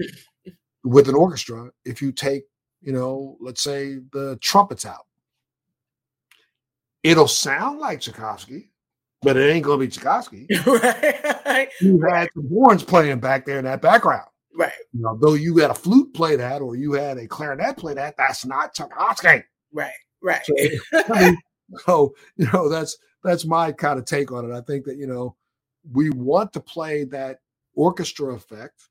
[0.84, 2.44] with an orchestra if you take,
[2.80, 5.06] you know, let's say the trumpets out.
[7.02, 8.70] It'll sound like Tchaikovsky,
[9.22, 10.46] but it ain't gonna be Tchaikovsky.
[10.66, 11.68] right.
[11.80, 14.28] You had some horns playing back there in that background.
[14.56, 14.70] Right.
[14.92, 17.94] You know, though you had a flute play that or you had a clarinet play
[17.94, 19.42] that, that's not Tchaikovsky.
[19.72, 19.90] Right.
[20.22, 20.46] Right.
[20.46, 20.54] So,
[21.12, 21.38] I mean,
[21.86, 24.54] so you know, that's that's my kind of take on it.
[24.54, 25.34] I think that you know
[25.90, 27.40] we want to play that
[27.74, 28.88] orchestra effect,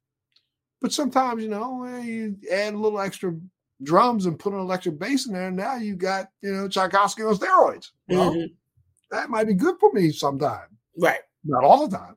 [0.82, 3.36] but sometimes you know eh, you add a little extra
[3.84, 7.24] drums and put an electric bass in there, and now you got you know Tchaikovsky
[7.24, 7.92] on steroids.
[8.10, 8.54] Well, mm-hmm.
[9.12, 10.68] that might be good for me sometime.
[10.98, 11.22] Right.
[11.46, 12.16] Not all the time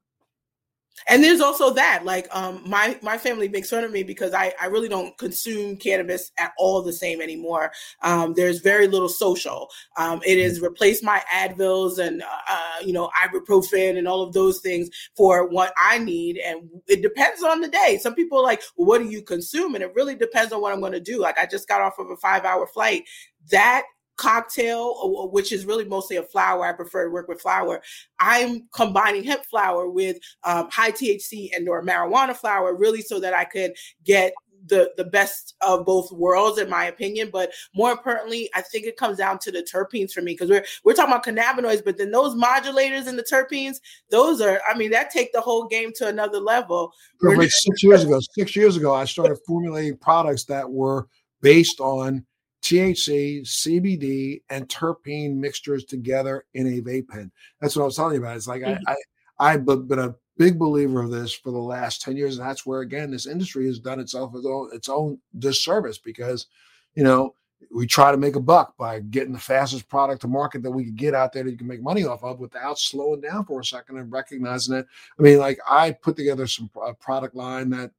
[1.09, 4.53] and there's also that like um my my family makes fun of me because i
[4.61, 7.71] i really don't consume cannabis at all the same anymore.
[8.03, 9.69] Um there's very little social.
[9.97, 14.33] Um it has replaced my advils and uh, uh you know ibuprofen and all of
[14.33, 16.39] those things for what i need.
[16.39, 17.99] And it depends on the day.
[18.01, 19.75] Some people are like well, what do you consume?
[19.75, 21.21] And it really depends on what i'm going to do.
[21.21, 23.05] Like i just got off of a five hour flight.
[23.51, 23.85] That
[24.17, 26.67] cocktail, which is really mostly a flower.
[26.67, 27.83] I prefer to work with flower.
[28.21, 33.35] I'm combining hemp flower with um, high THC and or marijuana flower, really, so that
[33.35, 33.73] I could
[34.05, 34.33] get
[34.69, 38.97] the the best of both worlds in my opinion but more importantly i think it
[38.97, 42.11] comes down to the terpenes for me because we're we're talking about cannabinoids but then
[42.11, 43.77] those modulators and the terpenes
[44.11, 46.93] those are i mean that take the whole game to another level
[47.23, 51.07] like six years ago six years ago i started formulating products that were
[51.43, 52.25] based on
[52.67, 57.31] THC, CBD, and terpene mixtures together in a vape pen.
[57.61, 58.37] That's what I was telling you about.
[58.37, 58.83] It's like mm-hmm.
[58.89, 58.97] I,
[59.39, 62.39] I I've been a big believer of this for the last 10 years.
[62.39, 66.47] And that's where again this industry has done itself its own, its own disservice because
[66.95, 67.35] you know
[67.73, 70.85] we try to make a buck by getting the fastest product to market that we
[70.85, 73.61] could get out there that you can make money off of without slowing down for
[73.61, 74.87] a second and recognizing it.
[75.19, 76.69] I mean, like I put together some
[77.01, 77.93] product line that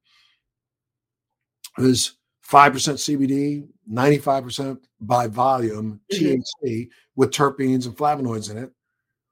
[1.78, 2.18] is
[2.50, 6.40] 5% CBD, 95% by volume mm-hmm.
[6.64, 8.70] THC with terpenes and flavonoids in it.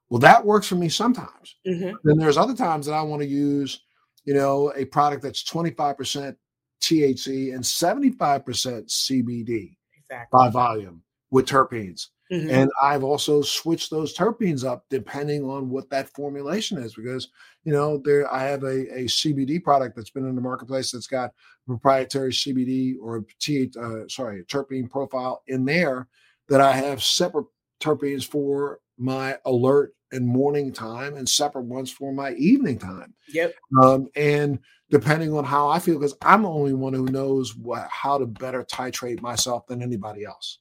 [0.09, 1.55] Well, that works for me sometimes.
[1.67, 1.95] Mm-hmm.
[2.03, 3.81] Then there's other times that I want to use,
[4.25, 6.35] you know, a product that's 25%
[6.81, 10.27] THC and 75% CBD exactly.
[10.31, 11.01] by volume
[11.31, 12.07] with terpenes.
[12.31, 12.49] Mm-hmm.
[12.49, 17.29] And I've also switched those terpenes up depending on what that formulation is because
[17.63, 21.07] you know there I have a, a CBD product that's been in the marketplace that's
[21.07, 21.31] got
[21.65, 26.07] proprietary CBD or T uh, sorry terpene profile in there
[26.49, 27.47] that I have separate
[27.79, 33.13] terpenes for my alert and morning time and separate ones for my evening time.
[33.33, 33.53] Yep.
[33.83, 34.59] Um, and
[34.89, 38.25] depending on how I feel, because I'm the only one who knows what, how to
[38.25, 40.59] better titrate myself than anybody else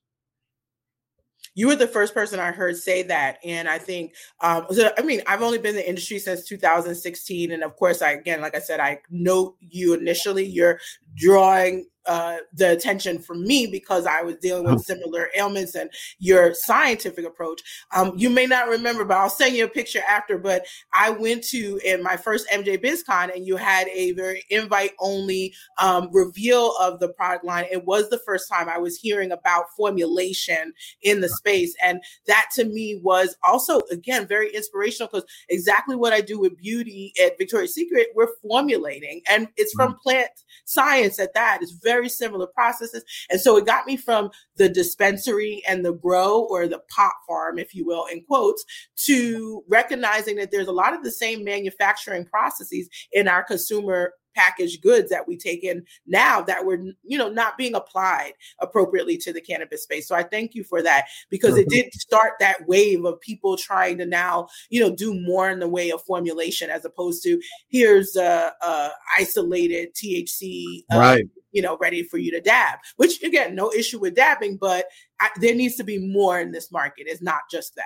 [1.56, 5.02] you were the first person I heard say that, and I think, um, so, I
[5.02, 8.54] mean, I've only been in the industry since 2016, and of course, I again, like
[8.54, 10.44] I said, I know you initially.
[10.44, 10.78] You're
[11.16, 16.54] drawing uh, the attention from me because I was dealing with similar ailments and your
[16.54, 17.62] scientific approach.
[17.94, 20.38] Um, you may not remember, but I'll send you a picture after.
[20.38, 24.92] But I went to in my first MJ BizCon, and you had a very invite
[25.00, 27.66] only um, reveal of the product line.
[27.70, 32.46] It was the first time I was hearing about formulation in the space, and that
[32.54, 37.38] to me was also again very inspirational because exactly what I do with beauty at
[37.38, 39.98] Victoria's Secret, we're formulating, and it's from mm.
[40.00, 40.30] plant
[40.64, 41.58] science at that.
[41.62, 43.02] It's very very similar processes.
[43.30, 47.58] And so it got me from the dispensary and the grow or the pot farm,
[47.58, 48.64] if you will, in quotes,
[49.06, 54.82] to recognizing that there's a lot of the same manufacturing processes in our consumer packaged
[54.82, 59.32] goods that we take in now that were you know not being applied appropriately to
[59.32, 60.06] the cannabis space.
[60.06, 63.98] So i thank you for that because it did start that wave of people trying
[63.98, 68.16] to now you know do more in the way of formulation as opposed to here's
[68.16, 71.24] a, a isolated thc uh, right.
[71.52, 74.86] you know ready for you to dab which again no issue with dabbing but
[75.20, 77.06] I, there needs to be more in this market.
[77.06, 77.84] It's not just that.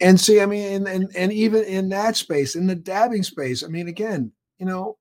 [0.00, 3.62] And see i mean and, and and even in that space in the dabbing space
[3.62, 4.96] i mean again you know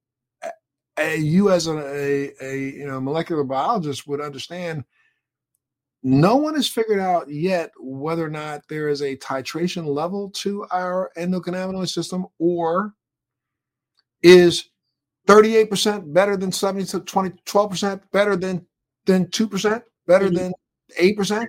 [1.01, 4.83] a, you as a, a, a you know molecular biologist would understand
[6.03, 10.65] no one has figured out yet whether or not there is a titration level to
[10.71, 12.93] our endocannabinoid system or
[14.23, 14.69] is
[15.27, 18.65] 38% better than 70 to 20 12% better than
[19.05, 20.35] than 2% better mm-hmm.
[20.35, 20.53] than
[20.99, 21.47] 8%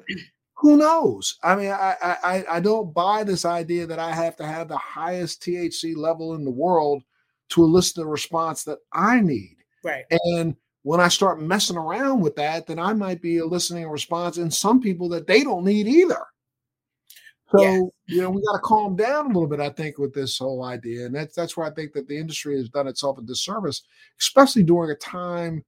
[0.63, 4.47] who knows i mean I, I i don't buy this idea that i have to
[4.47, 7.03] have the highest thc level in the world
[7.53, 9.57] to elicit the response that I need.
[9.85, 10.05] Right.
[10.11, 14.39] And when I start messing around with that, then I might be eliciting a response
[14.39, 16.25] in some people that they don't need either.
[17.55, 17.81] So, yeah.
[18.07, 20.65] you know, we got to calm down a little bit, I think, with this whole
[20.65, 21.05] idea.
[21.05, 23.83] And that's that's where I think that the industry has done itself a disservice,
[24.19, 25.63] especially during a time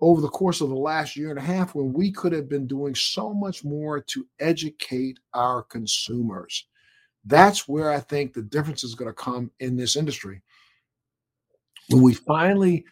[0.00, 2.66] over the course of the last year and a half when we could have been
[2.66, 6.66] doing so much more to educate our consumers.
[7.24, 10.42] That's where I think the difference is going to come in this industry
[11.88, 12.84] when we finally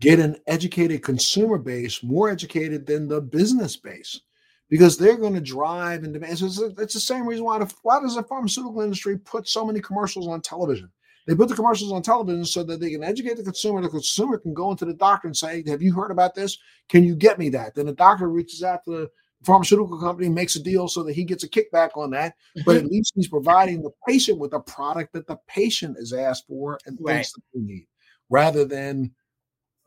[0.00, 4.20] get an educated consumer base, more educated than the business base,
[4.68, 6.38] because they're going to drive and demand.
[6.38, 9.66] So it's, it's, the same reason why the, why does the pharmaceutical industry put so
[9.66, 10.90] many commercials on television?
[11.26, 13.82] They put the commercials on television so that they can educate the consumer.
[13.82, 16.58] The consumer can go into the doctor and say, "Have you heard about this?
[16.88, 19.10] Can you get me that?" Then the doctor reaches out to the
[19.44, 22.34] pharmaceutical company, makes a deal so that he gets a kickback on that.
[22.66, 22.86] But mm-hmm.
[22.86, 26.78] at least he's providing the patient with a product that the patient is asked for
[26.86, 27.14] and right.
[27.14, 27.86] thinks that they need,
[28.30, 29.12] rather than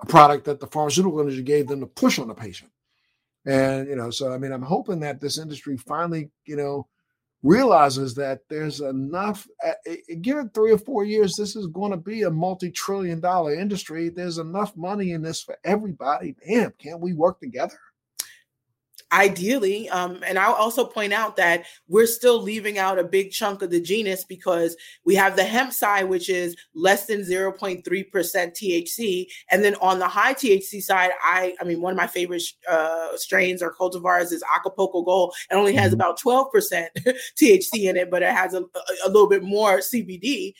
[0.01, 2.71] a product that the pharmaceutical industry gave them to push on the patient.
[3.45, 6.87] And you know, so I mean, I'm hoping that this industry finally, you know,
[7.41, 9.47] realizes that there's enough.
[9.65, 9.73] Uh,
[10.21, 14.09] give it three or four years, this is going to be a multi-trillion-dollar industry.
[14.09, 16.35] There's enough money in this for everybody.
[16.47, 17.77] Damn, can't we work together?
[19.13, 23.61] Ideally um, and i'll also point out that we're still leaving out a big chunk
[23.61, 29.25] of the genus because we have the hemp side which is less than 0.3% thc
[29.51, 33.15] and then on the high thc side i i mean one of my favorite uh,
[33.15, 35.35] strains or cultivars is acapulco gold.
[35.51, 36.01] It only has mm-hmm.
[36.01, 36.87] about 12%
[37.39, 38.63] thc in it but it has a,
[39.05, 40.53] a little bit more cbd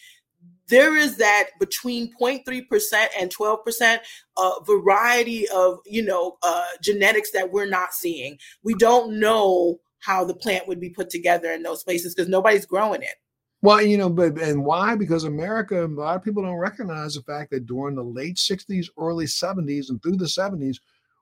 [0.68, 3.98] there is that between 0.3% and 12%
[4.38, 10.24] uh, variety of you know uh, genetics that we're not seeing we don't know how
[10.24, 13.16] the plant would be put together in those places because nobody's growing it
[13.62, 14.94] well, you know, but and why?
[14.98, 18.90] Because America, a lot of people don't recognize the fact that during the late 60s,
[19.00, 20.80] early 70s, and through the 70s,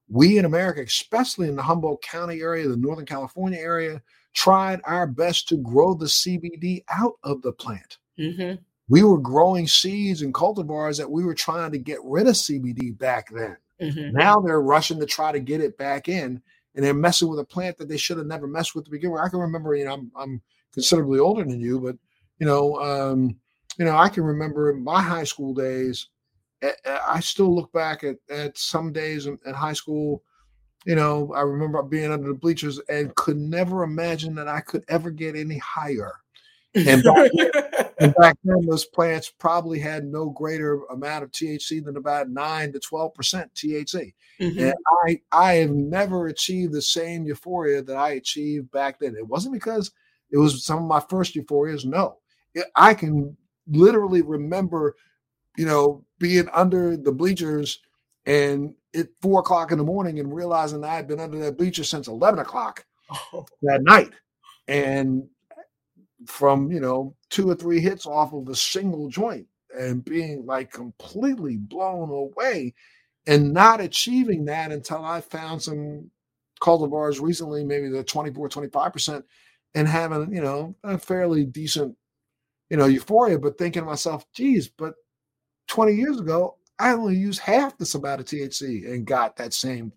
[0.09, 4.01] we in America, especially in the Humboldt County area, the Northern California area,
[4.33, 7.99] tried our best to grow the CBD out of the plant.
[8.19, 8.55] Mm-hmm
[8.91, 12.97] we were growing seeds and cultivars that we were trying to get rid of CBD
[12.97, 13.55] back then.
[13.81, 14.17] Mm-hmm.
[14.17, 16.41] Now they're rushing to try to get it back in,
[16.75, 19.11] and they're messing with a plant that they should have never messed with to begin
[19.11, 19.21] with.
[19.21, 20.41] I can remember, you know, I'm, I'm
[20.73, 21.95] considerably older than you, but
[22.39, 23.37] you know, um,
[23.79, 26.09] you know, I can remember in my high school days.
[26.85, 30.21] I still look back at, at some days in, in high school.
[30.85, 34.83] You know, I remember being under the bleachers and could never imagine that I could
[34.89, 36.20] ever get any higher.
[36.73, 37.31] And back,
[37.99, 42.71] and back then, those plants probably had no greater amount of THC than about nine
[42.73, 44.13] to twelve percent THC.
[44.39, 44.59] Mm-hmm.
[44.59, 44.73] And
[45.05, 49.15] I, I have never achieved the same euphoria that I achieved back then.
[49.15, 49.91] It wasn't because
[50.31, 51.85] it was some of my first euphorias.
[51.85, 52.19] No,
[52.53, 53.35] it, I can
[53.67, 54.95] literally remember,
[55.57, 57.79] you know, being under the bleachers
[58.25, 61.83] and at four o'clock in the morning and realizing I had been under that bleacher
[61.83, 62.85] since eleven o'clock
[63.33, 63.45] oh.
[63.63, 64.11] that night,
[64.67, 65.27] and
[66.27, 69.47] from you know two or three hits off of a single joint
[69.77, 72.73] and being like completely blown away
[73.27, 76.09] and not achieving that until I found some
[76.61, 79.23] cultivars recently, maybe the 24, 25%,
[79.75, 81.95] and having, you know, a fairly decent,
[82.69, 84.95] you know, euphoria, but thinking to myself, geez, but
[85.67, 89.93] 20 years ago, I only used half this amount of THC and got that same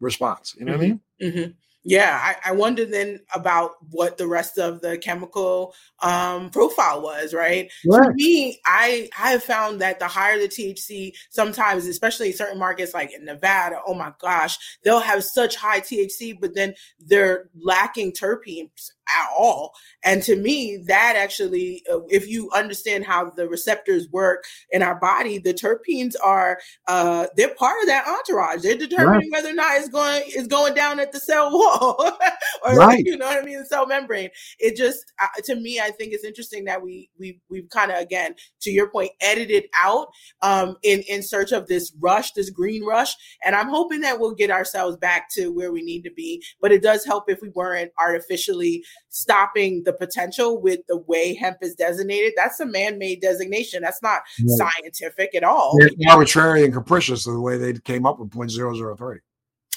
[0.00, 0.54] response.
[0.58, 0.80] You know mm-hmm.
[0.80, 1.34] what I mm-hmm.
[1.36, 1.44] mean?
[1.44, 1.50] Mm-hmm
[1.84, 7.34] yeah, I, I wonder then about what the rest of the chemical um, profile was,
[7.34, 7.70] right?
[7.86, 8.04] right?
[8.06, 12.58] For me, I I have found that the higher the THC, sometimes, especially in certain
[12.58, 17.50] markets like in Nevada, oh my gosh, they'll have such high THC, but then they're
[17.54, 19.72] lacking terpenes at all.
[20.04, 24.98] And to me, that actually, uh, if you understand how the receptors work in our
[24.98, 28.62] body, the terpenes are uh, they're part of that entourage.
[28.62, 29.42] They're determining right.
[29.42, 32.12] whether or not it's going is going down at the cell wall,
[32.66, 33.04] or right.
[33.04, 34.30] you know what I mean, the cell membrane.
[34.58, 37.98] It just uh, to me, I think it's interesting that we we we've kind of
[37.98, 40.08] again to your point edited out
[40.42, 44.34] um, in in search of this rush, this green rush, and I'm hoping that we'll
[44.34, 46.42] get ourselves back to where we need to be.
[46.60, 51.58] But it does help if we weren't artificially stopping the potential with the way hemp
[51.62, 52.32] is designated.
[52.36, 53.82] That's a man-made designation.
[53.82, 55.76] That's not scientific at all.
[55.78, 59.18] It's arbitrary and capricious the way they came up with 0.003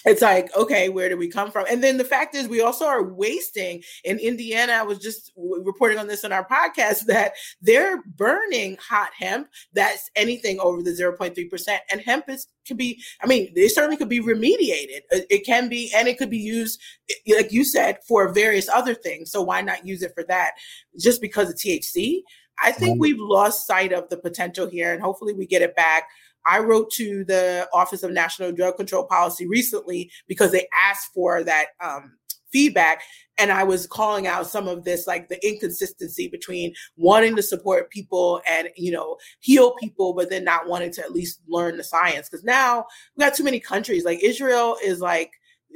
[0.07, 1.65] it's like okay where do we come from?
[1.69, 5.97] And then the fact is we also are wasting in indiana i was just reporting
[5.97, 11.77] on this on our podcast that they're burning hot hemp that's anything over the 0.3%
[11.91, 15.01] and hemp is can be i mean it certainly could be remediated.
[15.11, 16.81] It can be and it could be used
[17.27, 20.51] like you said for various other things so why not use it for that?
[20.99, 22.21] Just because of thc
[22.63, 26.07] i think we've lost sight of the potential here and hopefully we get it back
[26.47, 31.43] I wrote to the Office of National Drug Control Policy recently because they asked for
[31.43, 32.13] that um,
[32.51, 33.03] feedback.
[33.37, 37.91] And I was calling out some of this, like the inconsistency between wanting to support
[37.91, 41.83] people and, you know, heal people, but then not wanting to at least learn the
[41.83, 42.29] science.
[42.29, 42.85] Because now
[43.15, 44.05] we got too many countries.
[44.05, 45.31] Like Israel is like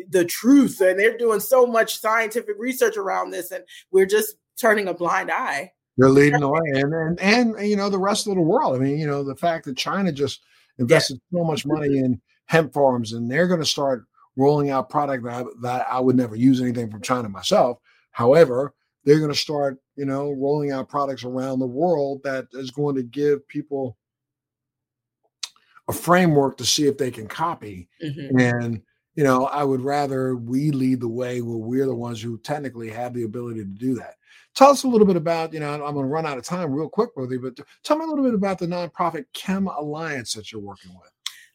[0.09, 4.87] the truth, and they're doing so much scientific research around this, and we're just turning
[4.87, 5.73] a blind eye.
[5.97, 8.75] They're leading the way, and and and you know the rest of the world.
[8.75, 10.41] I mean, you know, the fact that China just
[10.79, 14.05] invested so much money in hemp farms and they're going to start
[14.35, 17.79] rolling out product that I, that I would never use anything from China myself.
[18.11, 22.71] However, they're going to start, you know, rolling out products around the world that is
[22.71, 23.97] going to give people
[25.87, 27.89] a framework to see if they can copy.
[28.03, 28.39] Mm-hmm.
[28.39, 28.81] And
[29.15, 32.89] you know, I would rather we lead the way where we're the ones who technically
[32.89, 34.15] have the ability to do that.
[34.55, 36.71] Tell us a little bit about, you know, I'm going to run out of time
[36.71, 40.33] real quick with you, but tell me a little bit about the nonprofit Chem Alliance
[40.33, 41.11] that you're working with.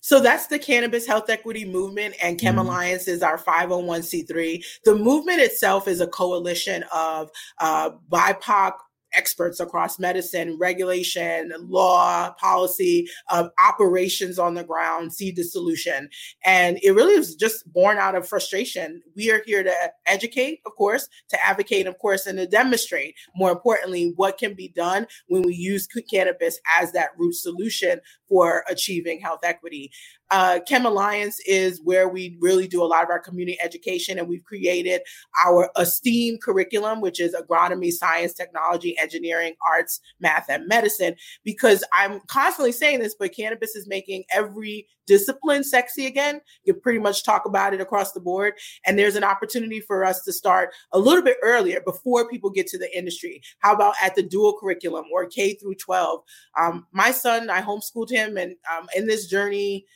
[0.06, 2.68] So that's the cannabis health equity movement, and Chem mm-hmm.
[2.68, 4.64] Alliance is our 501c3.
[4.84, 7.28] The movement itself is a coalition of
[7.58, 8.74] uh, BIPOC
[9.16, 16.08] experts across medicine, regulation, law, policy, uh, operations on the ground, see the solution.
[16.44, 19.02] And it really was just born out of frustration.
[19.14, 19.74] We are here to
[20.06, 24.68] educate, of course, to advocate, of course, and to demonstrate, more importantly, what can be
[24.68, 29.90] done when we use cannabis as that root solution for achieving health equity.
[30.30, 34.28] Uh, Chem Alliance is where we really do a lot of our community education, and
[34.28, 35.02] we've created
[35.44, 41.14] our esteemed curriculum, which is agronomy, science, technology, engineering, arts, math, and medicine.
[41.44, 46.40] Because I'm constantly saying this, but cannabis is making every discipline sexy again.
[46.64, 48.54] You pretty much talk about it across the board,
[48.84, 52.66] and there's an opportunity for us to start a little bit earlier before people get
[52.68, 53.40] to the industry.
[53.60, 56.20] How about at the dual curriculum or K through 12?
[56.58, 59.86] Um, my son, I homeschooled him, and um, in this journey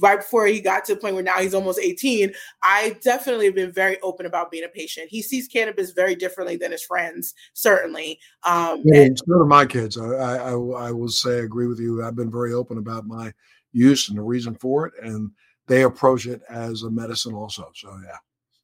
[0.00, 2.32] right before he got to the point where now he's almost 18,
[2.62, 5.08] I definitely have been very open about being a patient.
[5.10, 8.18] He sees cannabis very differently than his friends, certainly.
[8.42, 9.96] Um, yeah, and- so do my kids.
[9.98, 12.02] I, I, I will say, I agree with you.
[12.04, 13.32] I've been very open about my
[13.72, 15.30] use and the reason for it, and
[15.66, 17.70] they approach it as a medicine also.
[17.74, 18.16] So, yeah.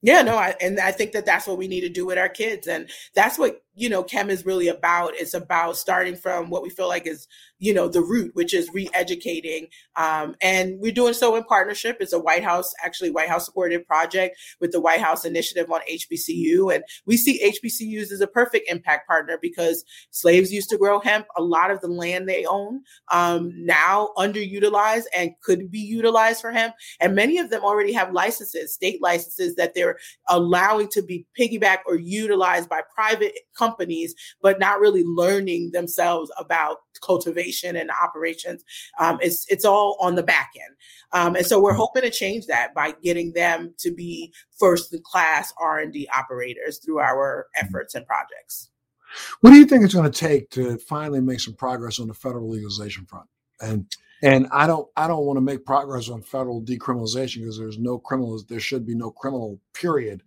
[0.02, 2.28] Yeah, no, I, and I think that that's what we need to do with our
[2.30, 6.62] kids, and that's what you know chem is really about it's about starting from what
[6.62, 7.26] we feel like is
[7.58, 11.98] you know the root which is re-educating um, and we're doing so in partnership.
[12.00, 15.80] It's a white house actually white house supported project with the white house initiative on
[15.90, 21.00] hbcu and we see hbcus as a perfect impact partner because slaves used to grow
[21.00, 26.40] hemp a lot of the land they own um, now underutilized and could be utilized
[26.40, 29.98] for hemp and many of them already have licenses state licenses that they're
[30.28, 36.78] allowing to be piggyback or utilized by private companies, but not really learning themselves about
[37.02, 38.64] cultivation and operations.
[38.98, 40.74] Um, it's it's all on the back end,
[41.12, 41.80] um, and so we're mm-hmm.
[41.80, 46.08] hoping to change that by getting them to be first in class R and D
[46.14, 48.70] operators through our efforts and projects.
[49.40, 52.14] What do you think it's going to take to finally make some progress on the
[52.14, 53.28] federal legalization front?
[53.60, 53.86] And
[54.22, 57.98] and I don't I don't want to make progress on federal decriminalization because there's no
[57.98, 60.22] criminal there should be no criminal period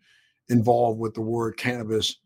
[0.49, 2.17] involved with the word cannabis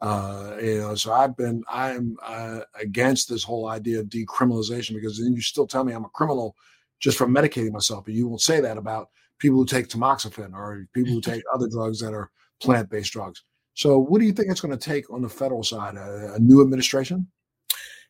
[0.00, 5.18] uh, you know, so I've been I'm uh, against this whole idea of decriminalization because
[5.18, 6.56] then you still tell me I'm a criminal
[7.00, 10.86] just from medicating myself, but you won't say that about people who take tamoxifen or
[10.94, 12.30] people who take other drugs that are
[12.60, 13.42] plant-based drugs.
[13.74, 15.96] So, what do you think it's going to take on the federal side?
[15.96, 17.26] a, a new administration?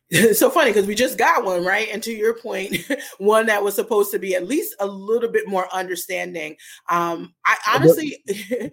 [0.09, 1.87] It's so funny because we just got one right?
[1.91, 2.77] And to your point
[3.17, 6.55] one that was supposed to be at least a little bit more understanding.
[6.89, 8.23] Um i honestly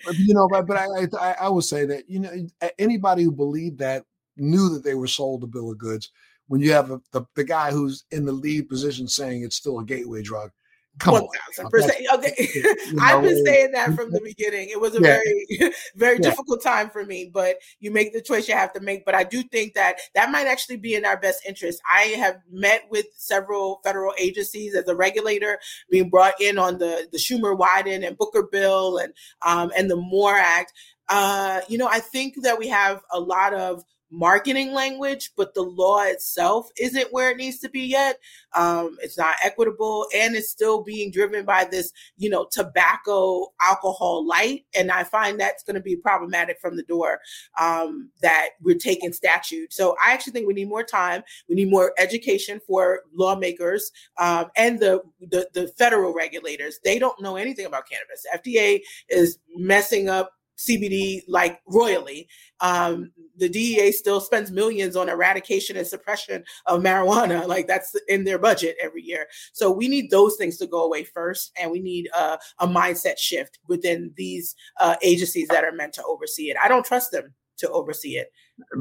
[0.04, 0.86] but, you know but, but I,
[1.20, 2.30] I i would say that you know
[2.78, 4.04] anybody who believed that
[4.36, 6.10] knew that they were sold a bill of goods
[6.48, 9.78] when you have a, the, the guy who's in the lead position saying it's still
[9.78, 10.50] a gateway drug
[10.98, 12.06] Come 1000 percent.
[12.14, 12.48] Okay.
[12.54, 12.62] You
[12.92, 14.68] know, I've been saying that from the beginning.
[14.70, 15.18] It was a yeah.
[15.18, 16.30] very, very yeah.
[16.30, 19.04] difficult time for me, but you make the choice you have to make.
[19.04, 21.80] But I do think that that might actually be in our best interest.
[21.90, 25.58] I have met with several federal agencies as a regulator
[25.90, 29.12] being brought in on the, the Schumer Wyden and Booker bill and,
[29.42, 30.72] um, and the MORE Act.
[31.08, 35.62] Uh, you know, I think that we have a lot of marketing language, but the
[35.62, 38.18] law itself isn't where it needs to be yet.
[38.54, 44.26] Um, it's not equitable and it's still being driven by this, you know, tobacco alcohol
[44.26, 44.66] light.
[44.76, 47.20] And I find that's going to be problematic from the door
[47.58, 49.72] um, that we're taking statute.
[49.72, 51.22] So I actually think we need more time.
[51.48, 56.78] We need more education for lawmakers um, and the, the, the federal regulators.
[56.84, 58.26] They don't know anything about cannabis.
[58.34, 60.32] FDA is messing up
[60.68, 62.28] CBD like royally.
[62.60, 67.46] Um, the DEA still spends millions on eradication and suppression of marijuana.
[67.52, 69.26] Like that's in their budget every year.
[69.52, 73.18] So we need those things to go away first, and we need a, a mindset
[73.18, 76.56] shift within these uh, agencies that are meant to oversee it.
[76.62, 78.32] I don't trust them to oversee it.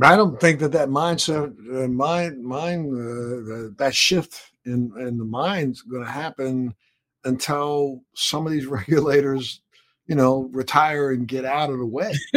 [0.01, 5.25] I don't think that that mindset, uh, mind, mind, uh, that shift in in the
[5.25, 6.73] mind's going to happen
[7.23, 9.61] until some of these regulators
[10.12, 12.12] you know, retire and get out of the way.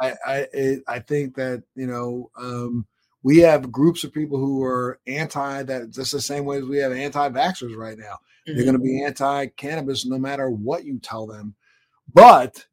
[0.00, 2.86] I, I, I think that you know um,
[3.22, 6.78] We have groups of people who are anti that just the same way as we
[6.78, 8.14] have anti-vaxxers right now.
[8.48, 8.54] Mm-hmm.
[8.54, 11.54] They're going to be anti-cannabis no matter what you tell them.
[12.14, 12.64] But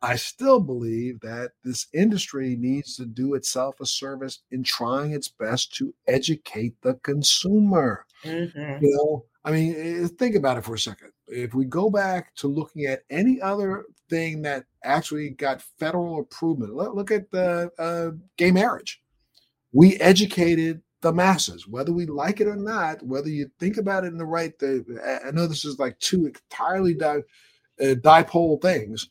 [0.00, 5.28] I still believe that this industry needs to do itself a service in trying its
[5.28, 8.06] best to educate the consumer.
[8.24, 8.82] Mm-hmm.
[8.82, 11.10] You know, I mean, think about it for a second.
[11.26, 16.68] If we go back to looking at any other thing that actually got federal approval,
[16.94, 19.02] look at the uh, gay marriage.
[19.72, 24.08] We educated the masses, whether we like it or not, whether you think about it
[24.08, 24.52] in the right.
[24.62, 27.22] I know this is like two entirely di-
[27.80, 29.08] uh, dipole things.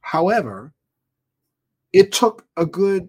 [0.00, 0.72] However,
[1.92, 3.08] it took a good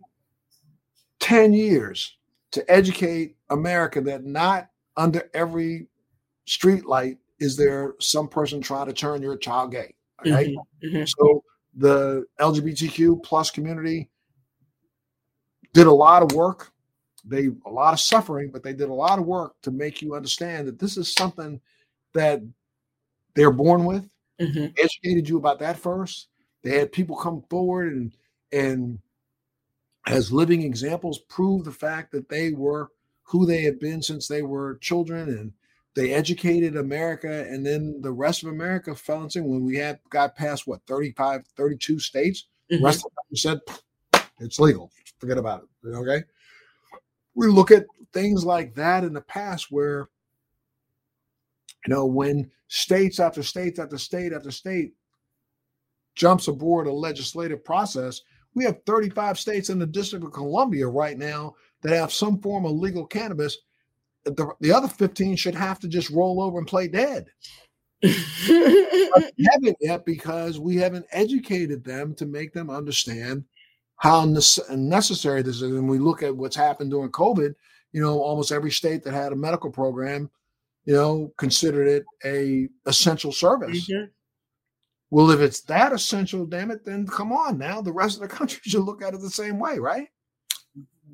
[1.19, 2.17] 10 years
[2.51, 5.87] to educate America that not under every
[6.45, 9.93] street light is there some person trying to turn your child gay.
[10.25, 10.55] Right.
[10.81, 11.05] Mm-hmm, mm-hmm.
[11.05, 11.43] So
[11.75, 14.09] the LGBTQ plus community
[15.73, 16.71] did a lot of work.
[17.25, 20.15] They a lot of suffering, but they did a lot of work to make you
[20.15, 21.59] understand that this is something
[22.13, 22.41] that
[23.35, 24.09] they're born with.
[24.39, 24.67] Mm-hmm.
[24.77, 26.29] Educated you about that first.
[26.63, 28.13] They had people come forward and
[28.53, 28.99] and
[30.07, 32.89] as living examples prove the fact that they were
[33.23, 35.51] who they had been since they were children and
[35.95, 40.35] they educated America and then the rest of America fell into when we had got
[40.35, 42.83] past what 35, 32 states, mm-hmm.
[42.83, 43.59] rest of them said
[44.39, 44.91] it's legal.
[45.19, 45.89] Forget about it.
[45.89, 46.23] Okay.
[47.35, 50.09] We look at things like that in the past where
[51.85, 54.93] you know when states after states after state after state
[56.15, 58.21] jumps aboard a legislative process,
[58.55, 62.65] we have 35 states in the District of Columbia right now that have some form
[62.65, 63.57] of legal cannabis
[64.25, 67.27] the, the other 15 should have to just roll over and play dead.
[68.03, 73.43] haven't yet because we haven't educated them to make them understand
[73.97, 75.63] how necessary this is.
[75.63, 77.53] And we look at what's happened during COVID,
[77.93, 80.29] you know, almost every state that had a medical program,
[80.85, 83.89] you know, considered it a essential service.
[83.89, 84.05] Mm-hmm.
[85.09, 87.81] Well, if it's that essential, damn it, then come on now.
[87.81, 90.07] The rest of the country should look at it the same way, right?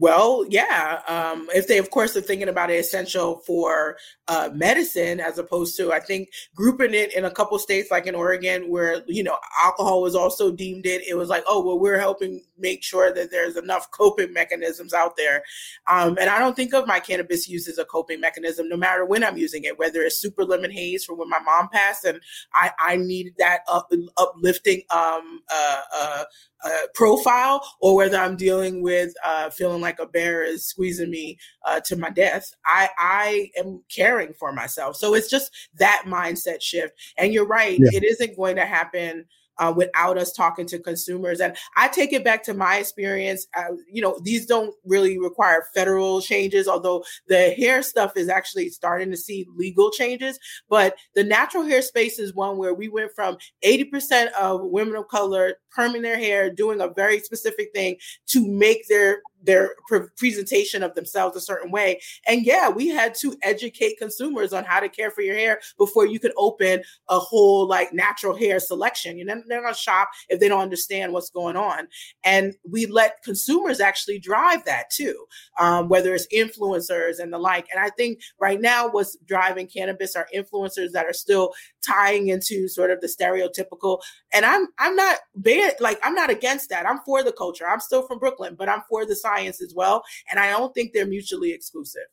[0.01, 1.01] Well, yeah.
[1.09, 3.97] Um, if they, of course, are thinking about it essential for
[4.29, 8.15] uh, medicine, as opposed to, I think, grouping it in a couple states, like in
[8.15, 11.01] Oregon, where you know alcohol was also deemed it.
[11.05, 15.17] It was like, oh, well, we're helping make sure that there's enough coping mechanisms out
[15.17, 15.43] there.
[15.87, 19.03] Um, and I don't think of my cannabis use as a coping mechanism, no matter
[19.03, 19.77] when I'm using it.
[19.77, 22.21] Whether it's super lemon haze for when my mom passed, and
[22.53, 26.23] I, I needed that up, uplifting um, uh, uh,
[26.63, 31.37] uh, profile or whether I'm dealing with uh, feeling like a bear is squeezing me
[31.65, 34.95] uh, to my death, I, I am caring for myself.
[34.95, 36.93] So it's just that mindset shift.
[37.17, 37.89] And you're right, yeah.
[37.93, 39.25] it isn't going to happen
[39.59, 41.39] uh, without us talking to consumers.
[41.39, 43.47] And I take it back to my experience.
[43.55, 48.69] Uh, you know, these don't really require federal changes, although the hair stuff is actually
[48.69, 50.39] starting to see legal changes.
[50.69, 55.07] But the natural hair space is one where we went from 80% of women of
[55.07, 57.97] color perming their hair, doing a very specific thing
[58.27, 61.99] to make their their pre- presentation of themselves a certain way.
[62.27, 66.05] And yeah, we had to educate consumers on how to care for your hair before
[66.05, 69.17] you could open a whole like natural hair selection.
[69.17, 71.87] You know, they're gonna shop if they don't understand what's going on.
[72.23, 75.25] And we let consumers actually drive that too,
[75.59, 77.67] um, whether it's influencers and the like.
[77.73, 81.53] And I think right now what's driving cannabis are influencers that are still
[81.85, 83.99] tying into sort of the stereotypical.
[84.33, 86.85] And I'm I'm not bad, like I'm not against that.
[86.85, 87.67] I'm for the culture.
[87.67, 90.03] I'm still from Brooklyn, but I'm for the science as well.
[90.29, 92.07] And I don't think they're mutually exclusive.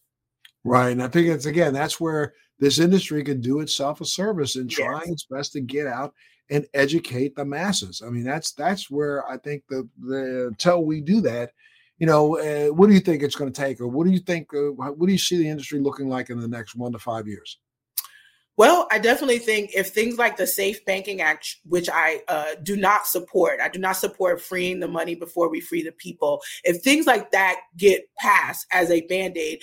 [0.64, 0.90] Right.
[0.90, 4.68] And I think it's again, that's where this industry can do itself a service in
[4.68, 5.10] trying yes.
[5.10, 6.12] its best to get out
[6.50, 8.02] and educate the masses.
[8.04, 11.50] I mean, that's that's where I think the the until we do that,
[11.98, 14.20] you know, uh, what do you think it's going to take, or what do you
[14.20, 14.48] think?
[14.54, 17.26] Uh, what do you see the industry looking like in the next one to five
[17.26, 17.58] years?
[18.56, 22.74] Well, I definitely think if things like the Safe Banking Act, which I uh, do
[22.74, 26.40] not support, I do not support freeing the money before we free the people.
[26.64, 29.60] If things like that get passed as a band aid,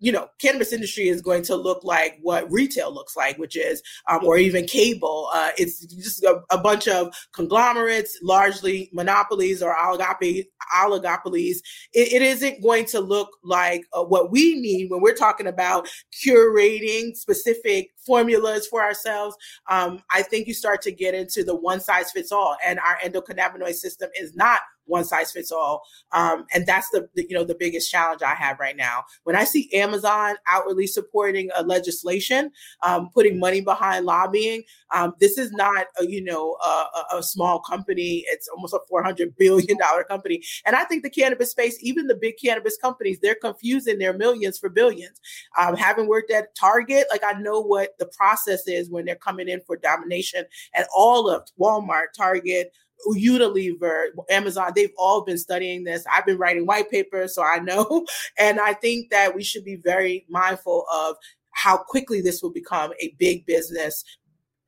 [0.00, 3.80] you know, cannabis industry is going to look like what retail looks like, which is,
[4.08, 5.28] um, or even cable.
[5.32, 11.56] Uh, it's just a, a, bunch of conglomerates, largely monopolies or oligopolies.
[11.92, 15.88] It, it isn't going to look like uh, what we need when we're talking about
[16.26, 19.36] curating specific formulas for ourselves,
[19.70, 22.56] um, I think you start to get into the one size fits all.
[22.64, 25.82] And our endocannabinoid system is not one size fits all.
[26.12, 29.04] Um, and that's the, the, you know the biggest challenge I have right now.
[29.24, 32.50] When I see Amazon outwardly supporting a legislation,
[32.82, 34.62] um, putting money behind lobbying,
[34.94, 38.24] um, this is not a, you know a, a, small company.
[38.28, 42.06] It's almost a four hundred billion dollar company, and I think the cannabis space, even
[42.06, 45.20] the big cannabis companies, they're confusing their millions for billions.
[45.58, 49.48] Um, having worked at Target, like I know what the process is when they're coming
[49.48, 52.72] in for domination, and all of Walmart, Target,
[53.08, 56.04] Unilever, Amazon, they've all been studying this.
[56.12, 58.06] I've been writing white papers, so I know.
[58.38, 61.16] And I think that we should be very mindful of
[61.50, 64.04] how quickly this will become a big business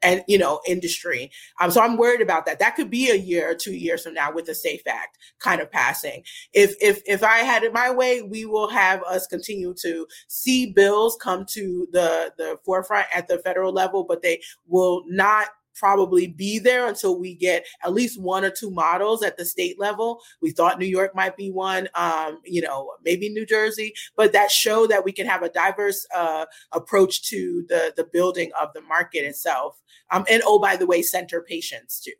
[0.05, 1.31] and you know industry
[1.61, 4.15] um, so i'm worried about that that could be a year or two years from
[4.15, 6.23] now with the safe act kind of passing
[6.53, 10.71] if if if i had it my way we will have us continue to see
[10.73, 16.27] bills come to the the forefront at the federal level but they will not probably
[16.27, 20.21] be there until we get at least one or two models at the state level.
[20.41, 24.51] We thought New York might be one, um, you know, maybe New Jersey, but that
[24.51, 28.83] show that we can have a diverse uh, approach to the the building of the
[28.83, 29.81] market itself.
[30.11, 32.13] Um, and oh, by the way, center patients too.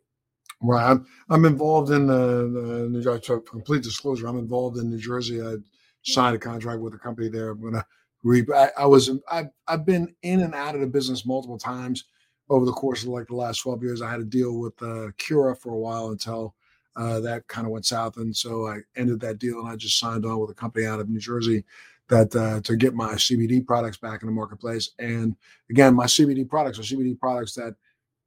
[0.61, 0.91] Right.
[0.91, 5.41] I'm, I'm involved in the, New Jersey, complete disclosure, I'm involved in New Jersey.
[5.41, 5.55] I
[6.03, 7.53] signed a contract with a company there.
[7.53, 12.05] When I, I was, I've, I've been in and out of the business multiple times
[12.49, 14.01] over the course of like the last 12 years.
[14.01, 16.55] I had to deal with uh, Cura for a while until
[16.95, 18.17] uh, that kind of went south.
[18.17, 20.99] And so I ended that deal and I just signed on with a company out
[20.99, 21.63] of New Jersey
[22.07, 24.91] that uh, to get my CBD products back in the marketplace.
[24.99, 25.35] And
[25.69, 27.75] again, my CBD products are CBD products that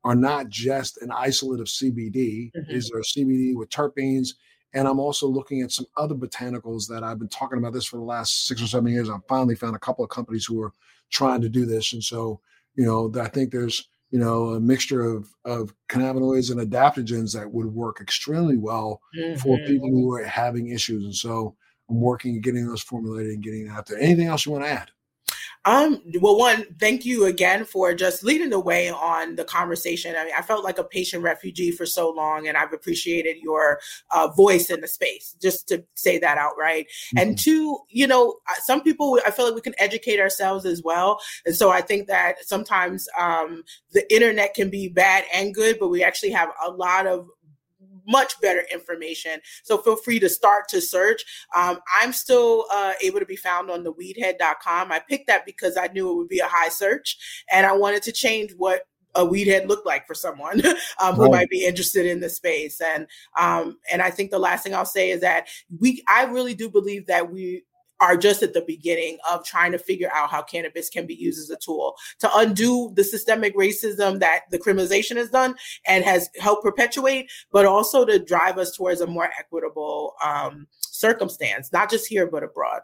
[0.04, 2.50] are not just an isolate of CBD.
[2.52, 2.72] Mm-hmm.
[2.72, 4.34] These are CBD with terpenes.
[4.74, 7.96] And I'm also looking at some other botanicals that I've been talking about this for
[7.96, 9.08] the last six or seven years.
[9.08, 10.72] I finally found a couple of companies who are
[11.10, 11.94] trying to do this.
[11.94, 12.40] And so,
[12.74, 17.50] you know, I think there's you know, a mixture of of cannabinoids and adaptogens that
[17.50, 19.38] would work extremely well mm-hmm.
[19.38, 21.04] for people who are having issues.
[21.04, 21.56] And so
[21.90, 23.98] I'm working at getting those formulated and getting out there.
[23.98, 24.90] Anything else you want to add?
[25.68, 30.16] Um, well, one, thank you again for just leading the way on the conversation.
[30.16, 33.78] I mean, I felt like a patient refugee for so long, and I've appreciated your
[34.10, 36.86] uh, voice in the space, just to say that outright.
[36.86, 37.18] Mm-hmm.
[37.18, 41.20] And two, you know, some people, I feel like we can educate ourselves as well.
[41.44, 43.62] And so I think that sometimes um,
[43.92, 47.28] the internet can be bad and good, but we actually have a lot of
[48.08, 49.40] much better information.
[49.62, 51.22] So feel free to start to search.
[51.54, 54.90] Um, I'm still uh, able to be found on the weedhead.com.
[54.90, 58.02] I picked that because I knew it would be a high search and I wanted
[58.04, 58.82] to change what
[59.14, 60.64] a weed head look like for someone
[61.00, 61.32] um, who right.
[61.32, 63.06] might be interested in the space and
[63.38, 65.48] um, and i think the last thing i'll say is that
[65.80, 67.64] we i really do believe that we
[68.00, 71.40] are just at the beginning of trying to figure out how cannabis can be used
[71.40, 75.54] as a tool to undo the systemic racism that the criminalization has done
[75.86, 81.72] and has helped perpetuate, but also to drive us towards a more equitable um, circumstance,
[81.72, 82.80] not just here, but abroad.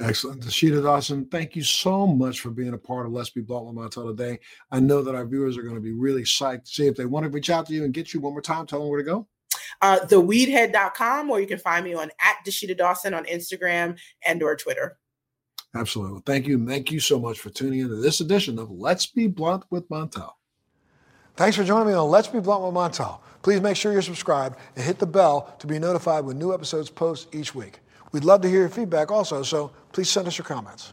[0.00, 0.42] Excellent.
[0.42, 3.90] Dasheeda Dawson, thank you so much for being a part of Let's Be Blunt with
[3.92, 4.38] today.
[4.70, 7.04] I know that our viewers are going to be really psyched to see if they
[7.04, 8.66] want to reach out to you and get you one more time.
[8.66, 9.28] Tell them where to go
[9.80, 14.56] uh, theweedhead.com, or you can find me on at Dasheeda Dawson on Instagram and or
[14.56, 14.98] Twitter.
[15.74, 16.20] Absolutely.
[16.26, 16.64] Thank you.
[16.66, 20.32] Thank you so much for tuning into this edition of Let's Be Blunt with Montel.
[21.34, 23.20] Thanks for joining me on Let's Be Blunt with Montel.
[23.42, 26.90] Please make sure you're subscribed and hit the bell to be notified when new episodes
[26.90, 27.80] post each week.
[28.12, 30.92] We'd love to hear your feedback also, so please send us your comments.